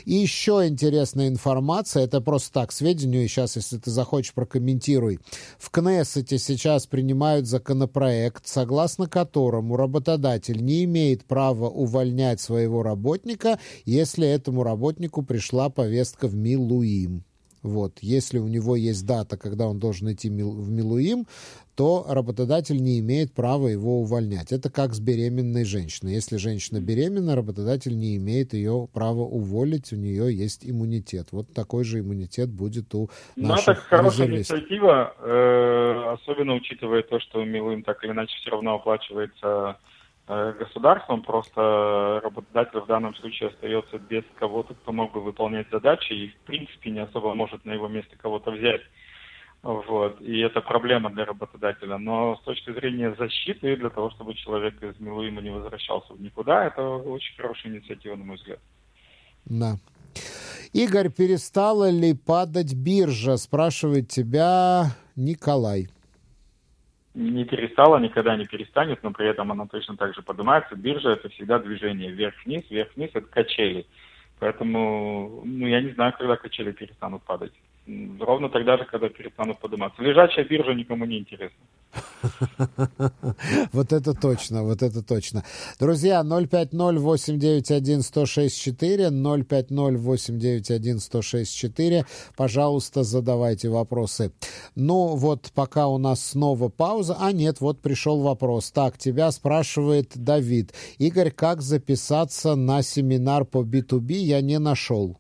И 0.05 0.15
еще 0.15 0.67
интересная 0.69 1.29
информация, 1.29 2.05
это 2.05 2.21
просто 2.21 2.53
так, 2.53 2.71
сведению, 2.71 3.25
и 3.25 3.29
сейчас, 3.29 3.57
если 3.57 3.79
ты 3.79 3.91
захочешь, 3.91 4.35
прокомментируй. 4.35 5.19
В 5.59 5.71
Кнессете 5.71 6.39
сейчас 6.39 6.87
принимают 6.87 7.47
законопроект, 7.57 8.47
согласно 8.47 9.09
которому 9.09 9.77
работодатель 9.77 10.63
не 10.65 10.85
имеет 10.85 11.25
права 11.25 11.69
увольнять 11.69 12.41
своего 12.41 12.83
работника, 12.83 13.59
если 13.85 14.27
этому 14.29 14.63
работнику 14.63 15.23
пришла 15.23 15.69
повестка 15.71 16.29
в 16.29 16.35
Милуим. 16.35 17.26
Вот. 17.67 17.99
Если 18.01 18.39
у 18.39 18.47
него 18.47 18.77
есть 18.77 19.05
дата, 19.07 19.37
когда 19.37 19.67
он 19.67 19.79
должен 19.79 20.13
идти 20.13 20.31
в 20.31 20.71
Милуим, 20.71 21.27
то 21.75 22.07
работодатель 22.09 22.83
не 22.83 23.01
имеет 23.01 23.35
права 23.35 23.69
его 23.69 24.01
увольнять. 24.01 24.51
Это 24.51 24.71
как 24.71 24.95
с 24.95 25.01
беременной 25.01 25.65
женщиной. 25.65 26.15
Если 26.15 26.37
женщина 26.37 26.81
беременна, 26.81 27.37
работодатель 27.37 27.99
не 27.99 28.17
имеет 28.17 28.55
ее 28.55 28.89
права 28.95 29.21
уволить, 29.21 29.93
у 29.93 29.97
нее 29.97 30.35
есть 30.35 30.65
иммунитет. 30.65 31.29
Вот 31.33 31.53
такой 31.53 31.85
же 31.85 32.01
иммунитет 32.01 32.49
будет 32.49 32.95
у 32.95 33.11
наших 33.37 33.67
Ну, 33.67 33.73
это 33.73 33.81
хорошая 33.83 34.29
инициатива, 34.29 35.15
э, 35.19 36.15
особенно 36.15 36.55
учитывая 36.55 37.03
то, 37.03 37.21
что 37.21 37.45
Милуим 37.45 37.83
так 37.83 38.03
или 38.05 38.13
иначе 38.13 38.35
все 38.41 38.51
равно 38.51 38.77
оплачивается 38.77 39.77
государством, 40.27 41.23
просто 41.23 42.21
работодатель 42.23 42.81
в 42.81 42.87
данном 42.87 43.15
случае 43.17 43.51
остается 43.51 43.99
без 43.99 44.25
кого-то, 44.39 44.75
кто 44.75 44.93
мог 44.93 45.13
бы 45.13 45.21
выполнять 45.21 45.69
задачи 45.71 46.13
и, 46.13 46.29
в 46.29 46.37
принципе, 46.47 46.91
не 46.91 47.01
особо 47.01 47.35
может 47.35 47.65
на 47.65 47.73
его 47.73 47.87
месте 47.87 48.17
кого-то 48.17 48.51
взять. 48.51 48.83
Вот. 49.63 50.21
И 50.21 50.39
это 50.41 50.61
проблема 50.61 51.11
для 51.11 51.25
работодателя. 51.25 51.99
Но 51.99 52.37
с 52.37 52.41
точки 52.43 52.73
зрения 52.73 53.15
защиты, 53.19 53.77
для 53.77 53.91
того, 53.91 54.11
чтобы 54.11 54.35
человек 54.35 54.83
из 54.83 54.99
Милуима 55.01 55.41
не 55.43 55.51
возвращался 55.51 56.13
в 56.13 56.21
никуда, 56.21 56.67
это 56.67 56.83
очень 56.83 57.37
хорошая 57.37 57.73
инициатива, 57.73 58.17
на 58.17 58.25
мой 58.25 58.37
взгляд. 58.37 58.61
Да. 59.45 59.77
Игорь, 60.73 61.11
перестала 61.11 61.91
ли 61.91 62.15
падать 62.15 62.75
биржа? 62.75 63.37
Спрашивает 63.37 64.09
тебя 64.09 64.87
Николай. 65.17 65.89
Не 67.17 67.47
перестала, 67.47 67.97
никогда 67.97 68.37
не 68.37 68.45
перестанет, 68.45 69.03
но 69.03 69.11
при 69.11 69.27
этом 69.27 69.51
она 69.51 69.67
точно 69.67 69.97
так 69.97 70.15
же 70.15 70.21
поднимается. 70.21 70.77
Биржа 70.77 71.13
это 71.13 71.31
всегда 71.31 71.59
движение 71.59 72.11
вверх-вниз, 72.11 72.65
вверх-вниз 72.69 73.09
это 73.15 73.27
качели. 73.27 73.87
Поэтому, 74.39 75.41
ну, 75.43 75.67
я 75.67 75.81
не 75.81 75.93
знаю, 75.93 76.13
когда 76.13 76.37
качели 76.37 76.73
перестанут 76.73 77.23
падать 77.23 77.55
ровно 78.21 78.49
тогда 78.49 78.79
же, 78.79 78.85
когда 78.85 79.09
перестанут 79.09 79.59
подниматься. 79.59 80.01
Лежачая 80.03 80.45
биржа 80.45 80.73
никому 80.75 81.05
не 81.05 81.19
интересна. 81.19 81.59
Вот 83.73 83.93
это 83.93 84.15
точно, 84.15 84.63
вот 84.65 84.83
это 84.83 85.03
точно. 85.03 85.45
Друзья, 85.79 86.23
050-891-1064, 86.25 89.11
050-891-1064. 89.11 92.05
Пожалуйста, 92.37 93.05
задавайте 93.05 93.69
вопросы. 93.69 94.33
Ну, 94.75 95.17
вот 95.17 95.53
пока 95.55 95.87
у 95.89 95.99
нас 95.99 96.25
снова 96.25 96.69
пауза. 96.69 97.17
А, 97.21 97.33
нет, 97.33 97.61
вот 97.61 97.81
пришел 97.81 98.21
вопрос. 98.21 98.73
Так, 98.73 98.99
тебя 98.99 99.31
спрашивает 99.31 100.11
Давид. 100.15 100.75
Игорь, 100.99 101.31
как 101.31 101.63
записаться 101.63 102.57
на 102.57 102.83
семинар 102.83 103.45
по 103.45 103.63
B2B? 103.63 104.15
Я 104.15 104.41
не 104.41 104.59
нашел. 104.59 105.17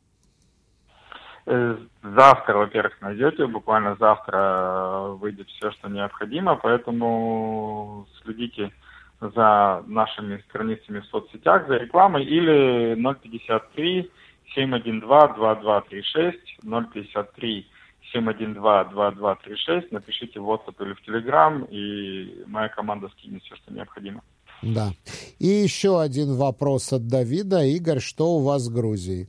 Э, 1.46 1.76
завтра, 2.02 2.59
во-первых, 2.59 3.00
найдете, 3.00 3.46
буквально 3.46 3.96
завтра 4.00 4.37
э, 4.37 5.12
выйдет 5.20 5.48
все, 5.48 5.70
что 5.70 5.88
необходимо, 5.88 6.56
поэтому 6.56 8.06
следите 8.22 8.72
за 9.20 9.85
нашими 9.87 10.38
страницами 10.48 11.00
в 11.00 11.06
соцсетях, 11.06 11.68
за 11.68 11.76
рекламой, 11.76 12.24
или 12.24 12.96
053 12.96 14.11
712 14.54 15.37
2236, 15.37 16.59
053 16.62 17.66
712 18.12 18.92
2236, 18.92 19.92
напишите 19.92 20.40
в 20.40 20.50
WhatsApp 20.50 20.85
или 20.85 20.94
в 20.94 21.09
Telegram, 21.09 21.68
и 21.70 22.42
моя 22.48 22.68
команда 22.68 23.09
скинет 23.11 23.42
все, 23.44 23.54
что 23.54 23.72
необходимо. 23.72 24.20
Да. 24.62 24.90
И 25.38 25.46
еще 25.46 26.00
один 26.00 26.35
вопрос 26.35 26.92
от 26.92 27.06
Давида. 27.06 27.64
Игорь, 27.64 28.00
что 28.00 28.37
у 28.37 28.42
вас 28.42 28.62
с 28.62 28.68
Грузией? 28.68 29.28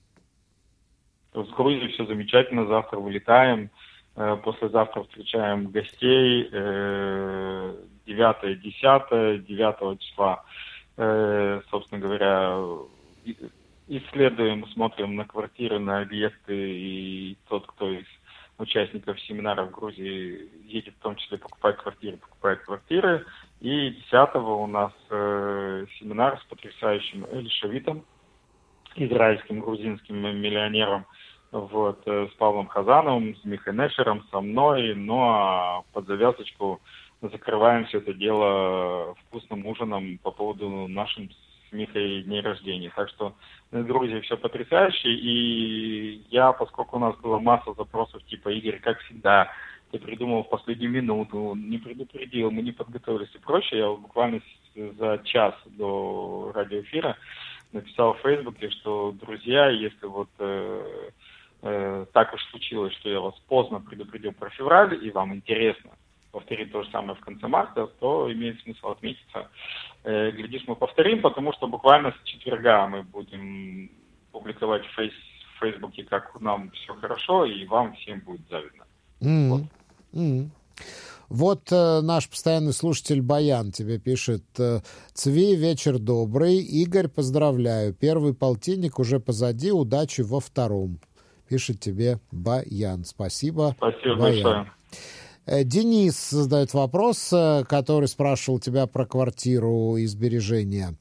С 1.46 1.50
Грузией 1.52 1.90
все 1.90 2.06
замечательно, 2.06 2.66
завтра 2.66 2.98
вылетаем, 2.98 3.70
э, 4.16 4.38
послезавтра 4.44 5.04
встречаем 5.04 5.68
гостей, 5.68 6.50
9, 6.50 7.78
10, 8.08 9.46
9 9.46 10.00
числа, 10.00 10.44
э, 10.98 11.62
собственно 11.70 12.02
говоря, 12.02 12.58
исследуем, 13.88 14.68
смотрим 14.70 15.16
на 15.16 15.26
квартиры, 15.26 15.78
на 15.80 16.02
объекты, 16.02 16.56
и 16.56 17.38
тот, 17.48 17.68
кто 17.68 17.92
из 17.92 18.06
участников 18.58 19.20
семинара 19.22 19.66
в 19.66 19.72
Грузии 19.72 20.50
едет 20.66 20.96
в 20.96 21.04
том 21.04 21.16
числе 21.18 21.38
покупать 21.38 21.78
квартиры, 21.78 22.18
покупает 22.18 22.62
квартиры. 22.62 23.26
И 23.60 23.92
10 24.12 24.36
у 24.36 24.66
нас 24.66 24.92
э, 25.12 25.86
семинар 26.00 26.40
с 26.40 26.44
потрясающим 26.46 27.28
Элишавитом, 27.32 28.04
израильским 28.96 29.60
грузинским 29.60 30.16
миллионером, 30.16 31.06
вот, 31.60 32.02
э, 32.06 32.28
с 32.32 32.36
Павлом 32.36 32.68
Хазановым, 32.68 33.36
с 33.36 33.46
Михой 33.46 33.74
Нешером, 33.74 34.24
со 34.32 34.42
мной, 34.42 34.94
ну 34.96 35.20
а 35.22 35.84
под 35.94 36.08
завязочку 36.08 36.80
закрываем 37.22 37.86
все 37.86 37.98
это 37.98 38.14
дело 38.14 39.16
вкусным 39.26 39.66
ужином 39.66 40.20
по 40.20 40.32
поводу 40.32 40.88
нашим 40.88 41.30
с 41.32 41.72
Михой 41.72 42.24
дней 42.24 42.42
рождения. 42.42 42.92
Так 42.96 43.10
что, 43.10 43.34
э, 43.72 43.84
друзья, 43.84 44.22
все 44.22 44.38
потрясающе. 44.38 45.10
И 45.10 46.24
я, 46.30 46.52
поскольку 46.54 46.98
у 46.98 47.00
нас 47.00 47.16
была 47.18 47.40
масса 47.40 47.74
запросов 47.74 48.24
типа 48.26 48.50
Игорь, 48.50 48.80
как 48.80 49.00
всегда, 49.02 49.52
ты 49.92 50.00
придумал 50.00 50.44
в 50.44 50.50
последнюю 50.50 50.92
минуту, 50.92 51.56
не 51.56 51.78
предупредил, 51.78 52.52
мы 52.52 52.62
не 52.62 52.72
подготовились 52.72 53.34
и 53.34 53.40
прочее, 53.40 53.80
я 53.80 53.90
буквально 53.90 54.42
за 54.76 55.22
час 55.24 55.56
до 55.66 56.52
радиоэфира 56.54 57.18
написал 57.72 58.14
в 58.14 58.20
Фейсбуке, 58.20 58.70
что, 58.70 59.14
друзья, 59.14 59.70
если 59.70 60.06
вот 60.06 60.30
э, 60.40 61.10
э, 61.62 62.06
так 62.14 62.34
уж 62.34 62.44
случилось, 62.52 62.94
что 62.94 63.10
я 63.10 63.20
вас 63.20 63.36
поздно 63.48 63.80
предупредил 63.80 64.32
про 64.34 64.50
февраль, 64.50 65.06
и 65.06 65.12
вам 65.12 65.34
интересно 65.36 65.92
повторить 66.32 66.72
то 66.72 66.84
же 66.84 66.90
самое 66.92 67.16
в 67.16 67.22
конце 67.22 67.48
марта, 67.48 67.88
то 68.00 68.32
имеет 68.32 68.62
смысл 68.62 68.90
отметиться. 68.90 69.50
Э, 70.04 70.32
глядишь, 70.32 70.64
мы 70.68 70.76
повторим, 70.76 71.22
потому 71.22 71.54
что 71.54 71.68
буквально 71.68 72.12
с 72.12 72.28
четверга 72.28 72.88
мы 72.88 73.04
будем 73.04 73.90
публиковать 74.32 74.86
в, 74.86 74.96
фейс, 74.96 75.14
в 75.56 75.60
Фейсбуке, 75.60 76.04
как 76.04 76.40
нам 76.40 76.70
все 76.72 76.94
хорошо, 76.96 77.46
и 77.46 77.66
вам 77.66 77.96
всем 77.96 78.20
будет 78.20 78.42
завидно. 78.50 78.84
Mm-hmm. 79.22 79.50
Вот. 79.50 79.62
Mm-hmm. 80.14 80.50
Вот 81.30 81.72
э, 81.72 82.02
наш 82.02 82.30
постоянный 82.30 82.72
слушатель 82.72 83.22
Баян 83.22 83.72
тебе 83.72 84.00
пишет. 84.00 84.44
Э, 84.60 84.80
Цви, 85.14 85.56
вечер 85.56 86.00
добрый. 86.00 86.58
Игорь, 86.58 87.10
поздравляю. 87.10 87.94
Первый 87.94 88.34
полтинник 88.34 89.00
уже 89.00 89.20
позади. 89.20 89.72
Удачи 89.72 90.22
во 90.22 90.40
втором. 90.40 91.00
Пишет 91.48 91.80
тебе 91.80 92.20
Баян. 92.32 93.06
Спасибо. 93.06 93.76
Спасибо 93.78 94.16
Баян. 94.16 94.44
большое. 94.44 94.72
Э, 95.48 95.64
Денис 95.64 96.30
задает 96.30 96.74
вопрос, 96.74 97.30
э, 97.32 97.64
который 97.68 98.08
спрашивал 98.08 98.60
тебя 98.60 98.86
про 98.86 99.06
квартиру 99.06 99.96
и 99.96 100.06
сбережения. 100.06 100.96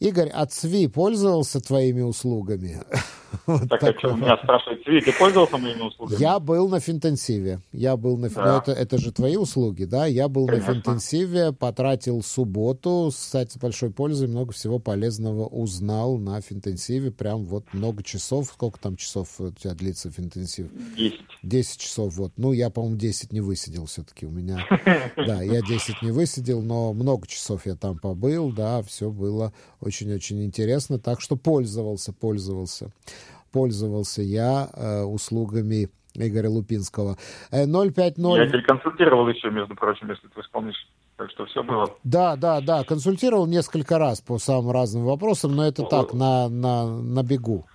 Игорь, 0.00 0.28
а 0.28 0.46
ЦВИ 0.46 0.88
пользовался 0.88 1.60
твоими 1.60 2.00
услугами? 2.00 2.80
Вот 3.46 3.68
так, 3.68 3.82
а 3.82 3.98
что, 3.98 4.14
меня 4.14 4.36
спрашивает, 4.36 4.84
Цви, 4.84 5.00
ты 5.00 5.12
пользовался 5.12 5.58
моими 5.58 5.82
услугами? 5.82 6.18
Я 6.20 6.38
был 6.38 6.68
на 6.68 6.80
финтенсиве. 6.80 7.60
Я 7.72 7.96
был 7.96 8.16
на... 8.16 8.30
Да. 8.30 8.44
Ну, 8.44 8.58
это, 8.58 8.72
это 8.72 8.98
же 8.98 9.12
твои 9.12 9.36
услуги, 9.36 9.84
да? 9.84 10.06
Я 10.06 10.28
был 10.28 10.46
Конечно. 10.46 10.68
на 10.68 10.74
финтенсиве, 10.74 11.52
потратил 11.52 12.22
субботу, 12.22 13.10
кстати, 13.10 13.52
с 13.52 13.56
большой 13.56 13.90
пользой, 13.90 14.28
много 14.28 14.52
всего 14.52 14.78
полезного 14.78 15.46
узнал 15.46 16.18
на 16.18 16.40
финтенсиве. 16.40 17.10
Прям 17.10 17.44
вот 17.44 17.64
много 17.72 18.02
часов. 18.02 18.46
Сколько 18.46 18.78
там 18.78 18.96
часов 18.96 19.28
у 19.40 19.50
тебя 19.50 19.74
длится 19.74 20.10
финтенсив? 20.10 20.68
Десять. 20.96 21.20
Десять 21.42 21.80
часов, 21.80 22.14
вот. 22.14 22.32
Ну, 22.36 22.52
я, 22.52 22.70
по-моему, 22.70 22.96
десять 22.96 23.32
не 23.32 23.40
высидел 23.40 23.86
все-таки 23.86 24.26
у 24.26 24.30
меня. 24.30 24.66
Да, 25.16 25.42
я 25.42 25.62
десять 25.62 26.02
не 26.02 26.10
высидел, 26.10 26.62
но 26.62 26.92
много 26.92 27.26
часов 27.26 27.66
я 27.66 27.76
там 27.76 27.98
побыл, 27.98 28.52
да, 28.52 28.82
все 28.82 29.10
было 29.10 29.52
очень-очень 29.80 30.44
интересно, 30.44 30.98
так 30.98 31.20
что 31.20 31.36
пользовался, 31.36 32.12
пользовался 32.12 32.92
пользовался 33.52 34.22
я 34.22 34.68
э, 34.74 35.02
услугами 35.02 35.88
Игоря 36.14 36.48
Лупинского. 36.48 37.16
050... 37.50 38.18
Э, 38.18 38.42
я 38.42 38.48
тебя 38.48 38.62
консультировал 38.62 39.28
еще, 39.28 39.50
между 39.50 39.74
прочим, 39.74 40.10
если 40.10 40.28
ты 40.28 40.42
вспомнишь. 40.42 40.88
Так 41.16 41.30
что 41.30 41.44
все 41.46 41.62
было. 41.62 41.86
Да, 42.04 42.36
да, 42.36 42.60
да. 42.60 42.84
Консультировал 42.84 43.46
несколько 43.46 43.98
раз 43.98 44.20
по 44.20 44.38
самым 44.38 44.72
разным 44.72 45.04
вопросам, 45.04 45.54
но 45.54 45.66
это 45.66 45.84
так, 45.84 46.14
на, 46.14 46.48
на, 46.48 46.86
на 46.86 47.22
бегу. 47.22 47.66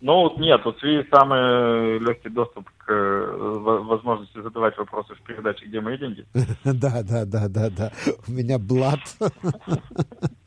Ну, 0.00 0.14
вот 0.14 0.38
нет, 0.38 0.62
вот 0.64 0.80
в 0.80 1.06
самый 1.12 1.98
легкий 1.98 2.30
доступ 2.30 2.70
к 2.78 2.90
э, 2.90 3.36
возможности 3.36 4.40
задавать 4.40 4.78
вопросы 4.78 5.14
в 5.14 5.20
передаче 5.22 5.66
«Где 5.66 5.80
мои 5.80 5.98
деньги?» 5.98 6.24
Да, 6.64 7.02
да, 7.02 7.26
да, 7.26 7.48
да, 7.48 7.68
да. 7.70 7.92
У 8.26 8.32
меня 8.32 8.58
блат. 8.58 9.00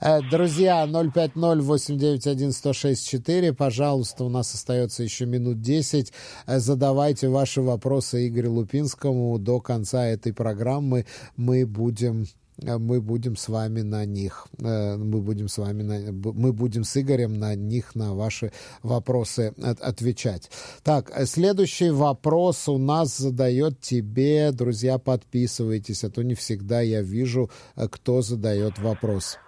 Э, 0.00 0.20
друзья, 0.30 0.86
050-891-1064, 0.86 3.52
пожалуйста, 3.52 4.24
у 4.24 4.28
нас 4.28 4.54
остается 4.54 5.02
еще 5.02 5.26
минут 5.26 5.60
10. 5.60 6.12
Э, 6.46 6.58
задавайте 6.58 7.28
ваши 7.28 7.60
вопросы 7.62 8.28
Игорю 8.28 8.52
Лупинскому 8.54 9.38
до 9.38 9.60
конца 9.60 10.06
этой 10.06 10.32
программы. 10.32 11.06
Мы 11.36 11.66
будем 11.66 12.26
мы 12.58 13.00
будем 13.00 13.36
с 13.36 13.48
вами 13.48 13.82
на 13.82 14.04
них, 14.04 14.46
э, 14.58 14.96
мы 14.96 15.20
будем 15.20 15.48
с 15.48 15.58
вами, 15.58 15.82
на, 15.82 16.12
мы 16.12 16.52
будем 16.52 16.84
с 16.84 16.96
Игорем 16.96 17.38
на 17.38 17.54
них, 17.54 17.94
на 17.94 18.14
ваши 18.14 18.52
вопросы 18.82 19.54
отвечать. 19.80 20.50
Так, 20.82 21.10
э, 21.14 21.26
следующий 21.26 21.90
вопрос 21.90 22.68
у 22.68 22.78
нас 22.78 23.16
задает 23.16 23.80
тебе, 23.80 24.52
друзья, 24.52 24.98
подписывайтесь, 24.98 26.04
а 26.04 26.10
то 26.10 26.22
не 26.22 26.34
всегда 26.34 26.80
я 26.80 27.02
вижу, 27.02 27.50
кто 27.90 28.22
задает 28.22 28.78
вопрос. 28.78 29.38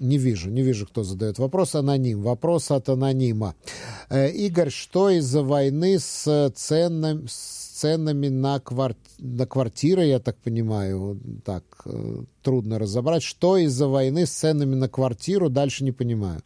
Не 0.00 0.18
вижу, 0.18 0.50
не 0.50 0.62
вижу, 0.62 0.86
кто 0.86 1.02
задает 1.02 1.38
вопрос. 1.38 1.74
Аноним. 1.74 2.22
Вопрос 2.22 2.70
от 2.70 2.88
анонима. 2.88 3.54
Игорь, 4.10 4.70
что 4.70 5.08
из-за 5.10 5.42
войны 5.42 5.98
с 5.98 6.50
ценным, 6.54 7.26
ценами 7.82 8.28
на, 8.28 8.60
квар... 8.60 8.94
на 9.18 9.46
квартиры, 9.46 10.04
я 10.04 10.20
так 10.20 10.36
понимаю, 10.36 11.18
так 11.44 11.64
э, 11.84 11.90
трудно 12.42 12.78
разобрать. 12.78 13.22
Что 13.22 13.56
из-за 13.56 13.88
войны 13.88 14.26
с 14.26 14.30
ценами 14.30 14.74
на 14.74 14.88
квартиру, 14.88 15.48
дальше 15.48 15.82
не 15.82 15.92
понимаю. 15.92 16.42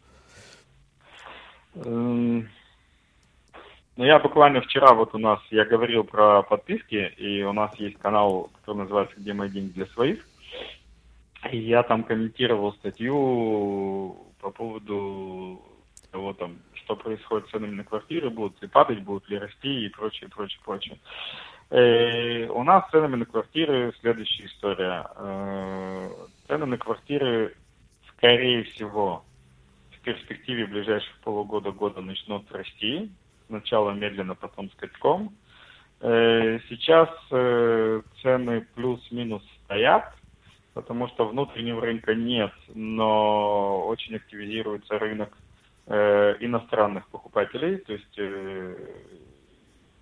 Эм, 1.74 2.48
ну, 3.96 4.04
я 4.04 4.18
буквально 4.18 4.62
вчера 4.62 4.94
вот 4.94 5.14
у 5.14 5.18
нас, 5.18 5.40
я 5.50 5.64
говорил 5.66 6.04
про 6.04 6.42
подписки, 6.42 7.12
и 7.18 7.42
у 7.42 7.52
нас 7.52 7.74
есть 7.78 7.98
канал, 7.98 8.50
который 8.60 8.78
называется 8.78 9.16
«Где 9.18 9.34
мои 9.34 9.50
деньги 9.50 9.72
для 9.72 9.86
своих». 9.86 10.26
Я 11.52 11.82
там 11.82 12.04
комментировал 12.04 12.72
статью 12.74 14.16
по 14.40 14.50
поводу 14.50 15.62
того, 16.10 16.32
там, 16.32 16.58
что 16.74 16.96
происходит 16.96 17.48
с 17.48 17.50
ценами 17.50 17.74
на 17.74 17.84
квартиры, 17.84 18.30
будут 18.30 18.60
ли 18.62 18.68
падать, 18.68 19.02
будут 19.02 19.28
ли 19.28 19.38
расти 19.38 19.86
и 19.86 19.88
прочее, 19.88 20.30
прочее, 20.30 20.60
прочее. 20.64 20.98
Э, 21.70 22.46
у 22.48 22.62
нас 22.62 22.86
с 22.86 22.90
ценами 22.90 23.16
на 23.16 23.24
квартиры 23.26 23.92
следующая 24.00 24.46
история. 24.46 25.06
Э, 25.16 26.10
цены 26.46 26.66
на 26.66 26.78
квартиры, 26.78 27.54
скорее 28.12 28.64
всего, 28.64 29.24
в 29.90 30.00
перспективе 30.00 30.66
ближайших 30.66 31.18
полугода-года 31.20 32.00
начнут 32.00 32.50
расти. 32.52 33.10
Сначала 33.48 33.90
медленно, 33.92 34.34
потом 34.34 34.70
скачком. 34.70 35.34
Э, 36.00 36.58
сейчас 36.68 37.10
э, 37.30 38.02
цены 38.22 38.66
плюс-минус 38.74 39.42
стоят, 39.64 40.14
потому 40.76 41.08
что 41.08 41.26
внутреннего 41.26 41.80
рынка 41.80 42.14
нет, 42.14 42.52
но 42.72 43.84
очень 43.88 44.14
активизируется 44.14 44.96
рынок 44.96 45.36
Э, 45.88 46.34
иностранных 46.40 47.06
покупателей, 47.10 47.76
то 47.76 47.92
есть 47.92 48.18
э, 48.18 48.74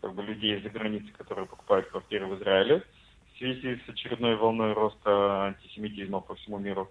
как 0.00 0.14
бы 0.14 0.22
людей 0.22 0.56
из-за 0.56 0.70
границы, 0.70 1.12
которые 1.12 1.44
покупают 1.44 1.88
квартиры 1.88 2.24
в 2.24 2.38
Израиле 2.38 2.82
в 3.26 3.36
связи 3.36 3.78
с 3.84 3.88
очередной 3.90 4.34
волной 4.36 4.72
роста 4.72 5.48
антисемитизма 5.48 6.20
по 6.20 6.36
всему 6.36 6.58
миру. 6.58 6.90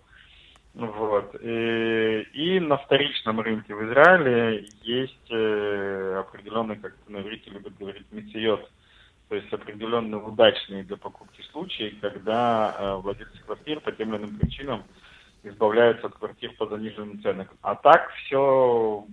Вот. 0.75 1.35
И, 1.41 2.27
и 2.33 2.59
на 2.59 2.77
вторичном 2.77 3.39
рынке 3.39 3.73
в 3.73 3.83
Израиле 3.83 4.67
есть 4.83 5.31
э, 5.31 6.15
определенный, 6.19 6.75
как 6.75 6.93
на 7.07 7.21
иврите 7.21 7.49
любят 7.49 7.75
говорить, 7.79 8.05
мициот, 8.11 8.69
то 9.29 9.35
есть 9.35 9.51
определенные 9.51 10.21
удачные 10.21 10.83
для 10.83 10.97
покупки 10.97 11.41
случаи, 11.51 11.97
когда 12.01 12.75
э, 12.77 12.95
владельцы 12.95 13.37
квартир 13.45 13.79
по 13.79 13.91
тем 13.91 14.13
или 14.13 14.23
иным 14.23 14.37
причинам 14.37 14.83
избавляются 15.43 16.07
от 16.07 16.15
квартир 16.15 16.53
по 16.57 16.67
заниженным 16.67 17.21
ценам. 17.21 17.47
А 17.61 17.75
так 17.75 18.09
все, 18.11 19.05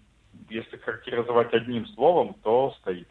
если 0.49 0.77
характеризовать 0.77 1.53
одним 1.55 1.87
словом, 1.89 2.35
то 2.43 2.75
стоит. 2.81 3.09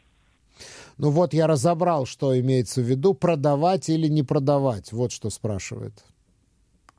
Ну 0.97 1.11
вот 1.11 1.33
я 1.33 1.47
разобрал, 1.47 2.05
что 2.05 2.37
имеется 2.39 2.81
в 2.81 2.85
виду, 2.85 3.13
продавать 3.13 3.89
или 3.89 4.07
не 4.07 4.23
продавать. 4.23 4.91
Вот 4.91 5.11
что 5.11 5.29
спрашивает. 5.29 5.93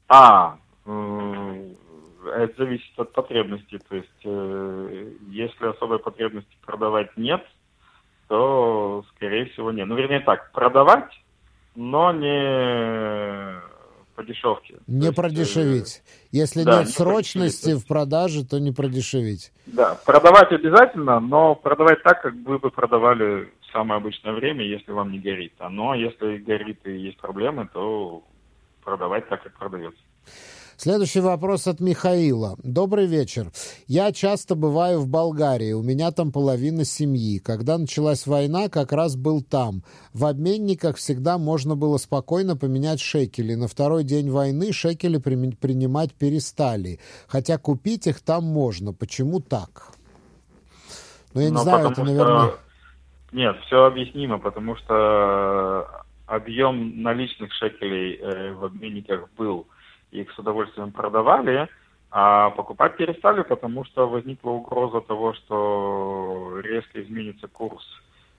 А, 0.08 0.58
это 0.86 2.54
зависит 2.56 2.98
от 2.98 3.12
потребностей. 3.12 3.78
То 3.88 3.96
есть, 3.96 4.08
э, 4.24 5.12
если 5.28 5.66
особой 5.66 5.98
потребности 5.98 6.56
продавать 6.64 7.16
нет, 7.16 7.44
то, 8.30 9.04
скорее 9.16 9.46
всего, 9.46 9.72
нет. 9.72 9.88
Ну, 9.88 9.96
вернее 9.96 10.20
так, 10.20 10.52
продавать, 10.52 11.10
но 11.74 12.12
не 12.12 13.60
по 14.14 14.22
дешевке. 14.22 14.76
Не 14.86 15.08
То 15.08 15.14
продешевить. 15.14 15.80
Есть, 15.80 16.02
э, 16.06 16.26
Если 16.30 16.62
да, 16.62 16.78
нет 16.78 16.86
не 16.86 16.92
срочности 16.92 17.74
в 17.74 17.84
продаже, 17.88 18.46
то 18.46 18.60
не 18.60 18.70
продешевить. 18.70 19.50
Да, 19.66 19.98
продавать 20.06 20.52
обязательно, 20.52 21.18
но 21.18 21.56
продавать 21.56 22.04
так, 22.04 22.22
как 22.22 22.34
вы 22.46 22.60
бы 22.60 22.70
продавали 22.70 23.52
в 23.62 23.72
самое 23.72 23.98
обычное 23.98 24.32
время, 24.32 24.64
если 24.64 24.92
вам 24.92 25.10
не 25.10 25.18
горит. 25.18 25.54
А 25.58 25.68
но 25.68 25.96
если 25.96 26.38
горит 26.38 26.86
и 26.86 26.92
есть 26.92 27.18
проблемы, 27.18 27.68
то 27.72 28.22
продавать 28.84 29.28
так, 29.28 29.42
как 29.42 29.58
продается. 29.58 30.00
Следующий 30.82 31.20
вопрос 31.20 31.66
от 31.66 31.80
Михаила. 31.80 32.56
Добрый 32.64 33.04
вечер. 33.04 33.48
Я 33.86 34.12
часто 34.12 34.54
бываю 34.54 35.00
в 35.00 35.08
Болгарии. 35.08 35.74
У 35.74 35.82
меня 35.82 36.10
там 36.10 36.32
половина 36.32 36.86
семьи. 36.86 37.38
Когда 37.38 37.76
началась 37.76 38.26
война, 38.26 38.70
как 38.70 38.92
раз 38.92 39.14
был 39.14 39.42
там. 39.42 39.82
В 40.14 40.24
обменниках 40.24 40.96
всегда 40.96 41.36
можно 41.36 41.76
было 41.76 41.98
спокойно 41.98 42.56
поменять 42.56 42.98
шекели. 42.98 43.56
На 43.56 43.68
второй 43.68 44.04
день 44.04 44.30
войны 44.30 44.72
шекели 44.72 45.18
при... 45.18 45.50
принимать 45.50 46.14
перестали. 46.14 46.98
Хотя 47.28 47.58
купить 47.58 48.06
их 48.06 48.22
там 48.22 48.44
можно. 48.44 48.94
Почему 48.94 49.40
так? 49.40 49.88
Ну, 51.34 51.42
я 51.42 51.48
не 51.48 51.56
Но 51.56 51.60
знаю, 51.60 51.90
это, 51.90 52.02
наверное... 52.02 52.46
Что... 52.46 52.58
Нет, 53.32 53.56
все 53.66 53.84
объяснимо, 53.84 54.38
потому 54.38 54.76
что 54.76 55.86
объем 56.24 57.02
наличных 57.02 57.52
шекелей 57.52 58.14
э, 58.14 58.54
в 58.54 58.64
обменниках 58.64 59.28
был– 59.36 59.66
их 60.10 60.30
с 60.32 60.38
удовольствием 60.38 60.92
продавали, 60.92 61.68
а 62.10 62.50
покупать 62.50 62.96
перестали, 62.96 63.42
потому 63.42 63.84
что 63.84 64.08
возникла 64.08 64.50
угроза 64.50 65.00
того, 65.00 65.32
что 65.34 66.60
резко 66.62 67.02
изменится 67.02 67.46
курс 67.46 67.84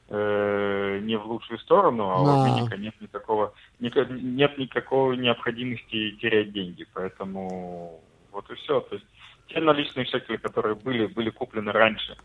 э, 0.10 1.00
не 1.02 1.18
в 1.18 1.26
лучшую 1.26 1.58
сторону, 1.60 2.10
а 2.10 2.16
да. 2.16 2.22
у 2.22 2.42
обменника 2.42 2.78
нет 2.78 3.00
никакого 3.00 3.54
нет 3.80 4.58
никакой 4.58 5.18
необходимости 5.18 6.12
терять 6.22 6.52
деньги, 6.52 6.86
поэтому 6.94 8.02
вот 8.32 8.50
и 8.52 8.56
все. 8.56 8.82
То 8.82 8.96
есть 8.96 9.08
те 9.48 9.62
наличные 9.62 10.06
шекели, 10.06 10.38
которые 10.38 10.76
были 10.76 11.06
были 11.06 11.30
куплены 11.30 11.72
раньше 11.72 12.18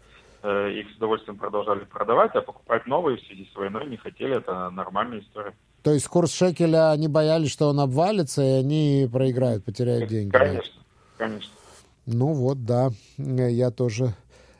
э, 0.42 0.72
их 0.72 0.90
с 0.90 0.96
удовольствием 0.96 1.38
продолжали 1.38 1.84
продавать, 1.84 2.34
а 2.34 2.40
покупать 2.40 2.86
новые 2.86 3.18
в 3.18 3.22
связи 3.22 3.48
с 3.52 3.56
войной 3.56 3.86
не 3.86 3.96
хотели. 3.96 4.36
Это 4.36 4.68
нормальная 4.70 5.20
история. 5.20 5.54
То 5.86 5.92
есть 5.92 6.08
курс 6.08 6.32
шекеля, 6.32 6.90
они 6.90 7.06
боялись, 7.06 7.52
что 7.52 7.68
он 7.68 7.78
обвалится, 7.78 8.42
и 8.42 8.58
они 8.58 9.08
проиграют, 9.12 9.64
потеряют 9.64 10.10
деньги. 10.10 10.32
Конечно, 10.32 10.72
конечно. 11.16 11.52
Ну 12.06 12.32
вот, 12.32 12.64
да, 12.64 12.90
я 13.18 13.70
тоже, 13.70 14.12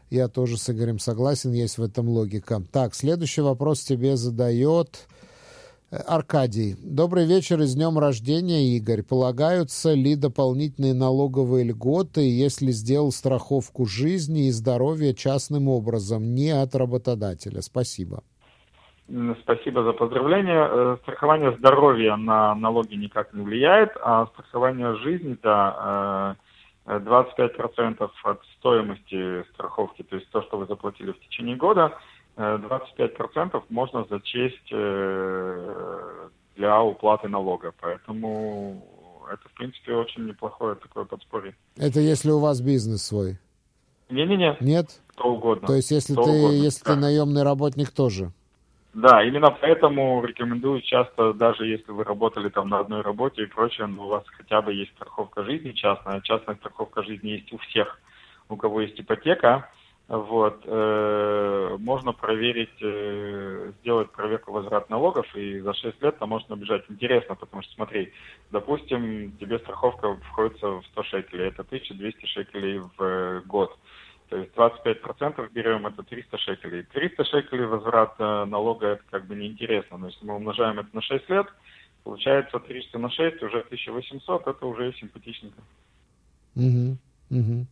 я 0.08 0.28
тоже 0.28 0.56
с 0.56 0.70
Игорем 0.70 1.00
согласен, 1.00 1.50
есть 1.50 1.78
в 1.78 1.82
этом 1.82 2.08
логика. 2.08 2.62
Так, 2.70 2.94
следующий 2.94 3.40
вопрос 3.40 3.80
тебе 3.80 4.16
задает 4.16 5.08
э, 5.90 5.96
Аркадий. 5.96 6.76
Добрый 6.80 7.26
вечер 7.26 7.60
и 7.60 7.66
с 7.66 7.74
днем 7.74 7.98
рождения, 7.98 8.76
Игорь. 8.76 9.02
Полагаются 9.02 9.94
ли 9.94 10.14
дополнительные 10.14 10.94
налоговые 10.94 11.64
льготы, 11.64 12.20
если 12.20 12.70
сделал 12.70 13.10
страховку 13.10 13.84
жизни 13.84 14.46
и 14.46 14.52
здоровья 14.52 15.12
частным 15.12 15.66
образом, 15.66 16.36
не 16.36 16.50
от 16.50 16.76
работодателя? 16.76 17.62
Спасибо. 17.62 18.22
Спасибо 19.42 19.84
за 19.84 19.92
поздравление. 19.92 20.68
Э, 20.68 20.96
страхование 21.02 21.56
здоровья 21.56 22.16
на 22.16 22.54
налоги 22.56 22.94
никак 22.94 23.32
не 23.32 23.42
влияет, 23.42 23.92
а 24.02 24.26
страхование 24.26 24.96
жизни, 24.96 25.36
да, 25.42 26.36
25% 26.86 27.96
э, 28.00 28.08
от 28.24 28.40
стоимости 28.58 29.44
страховки, 29.54 30.02
то 30.02 30.16
есть 30.16 30.28
то, 30.30 30.42
что 30.42 30.58
вы 30.58 30.66
заплатили 30.66 31.12
в 31.12 31.20
течение 31.20 31.54
года, 31.54 31.96
25% 32.36 33.56
э, 33.56 33.60
можно 33.68 34.04
зачесть 34.10 34.68
для 36.56 36.82
уплаты 36.82 37.28
налога. 37.28 37.72
Поэтому 37.80 38.82
это, 39.32 39.48
в 39.48 39.52
принципе, 39.52 39.94
очень 39.94 40.26
неплохое 40.26 40.74
такое 40.74 41.04
подспорье. 41.04 41.54
Это 41.76 42.00
если 42.00 42.30
у 42.32 42.40
вас 42.40 42.60
бизнес 42.60 43.04
свой? 43.04 43.38
Не-не-не. 44.10 44.56
Нет? 44.60 45.00
Кто 45.08 45.34
угодно. 45.34 45.66
То 45.66 45.74
есть 45.74 45.90
если, 45.92 46.14
ты, 46.14 46.20
угодно, 46.20 46.54
если 46.54 46.84
да. 46.84 46.94
ты 46.94 47.00
наемный 47.00 47.42
работник 47.44 47.90
тоже? 47.90 48.32
Да, 48.96 49.22
именно 49.22 49.50
поэтому 49.50 50.24
рекомендую 50.24 50.80
часто, 50.80 51.34
даже 51.34 51.66
если 51.66 51.92
вы 51.92 52.02
работали 52.02 52.48
там 52.48 52.70
на 52.70 52.78
одной 52.78 53.02
работе 53.02 53.42
и 53.42 53.46
прочее, 53.46 53.88
но 53.88 54.06
у 54.06 54.08
вас 54.08 54.24
хотя 54.26 54.62
бы 54.62 54.72
есть 54.72 54.90
страховка 54.92 55.44
жизни 55.44 55.72
частная. 55.72 56.22
Частная 56.22 56.56
страховка 56.56 57.02
жизни 57.02 57.28
есть 57.32 57.52
у 57.52 57.58
всех, 57.58 58.00
у 58.48 58.56
кого 58.56 58.80
есть 58.80 58.98
ипотека. 58.98 59.68
Вот, 60.08 60.62
э, 60.64 61.76
можно 61.78 62.14
проверить, 62.14 62.72
э, 62.80 63.72
сделать 63.80 64.12
проверку 64.12 64.52
возврат 64.52 64.88
налогов, 64.88 65.26
и 65.36 65.60
за 65.60 65.74
6 65.74 66.00
лет 66.00 66.18
там 66.18 66.30
можно 66.30 66.56
набежать. 66.56 66.84
Интересно, 66.88 67.34
потому 67.34 67.62
что, 67.64 67.74
смотри, 67.74 68.14
допустим, 68.50 69.32
тебе 69.32 69.58
страховка 69.58 70.16
входится 70.30 70.68
в 70.68 70.82
100 70.92 71.02
шекелей, 71.02 71.48
это 71.48 71.64
1200 71.64 72.24
шекелей 72.24 72.78
в 72.78 73.02
э, 73.02 73.42
год. 73.44 73.76
То 74.28 74.36
есть 74.38 74.52
25% 74.54 75.48
берем, 75.52 75.86
это 75.86 76.02
300 76.02 76.38
шекелей. 76.38 76.82
300 76.82 77.24
шекелей 77.24 77.66
возврат 77.66 78.18
налога, 78.18 78.86
это 78.86 79.02
как 79.10 79.26
бы 79.26 79.36
неинтересно. 79.36 79.98
Но 79.98 80.08
если 80.08 80.24
мы 80.24 80.34
умножаем 80.34 80.80
это 80.80 80.88
на 80.92 81.02
6 81.02 81.30
лет, 81.30 81.46
получается 82.02 82.58
300 82.58 82.98
на 82.98 83.10
6, 83.10 83.42
уже 83.42 83.60
1800, 83.60 84.46
это 84.46 84.66
уже 84.66 84.92
симпатичненько. 84.94 85.60
Угу, 86.56 86.96
угу. 87.30 87.66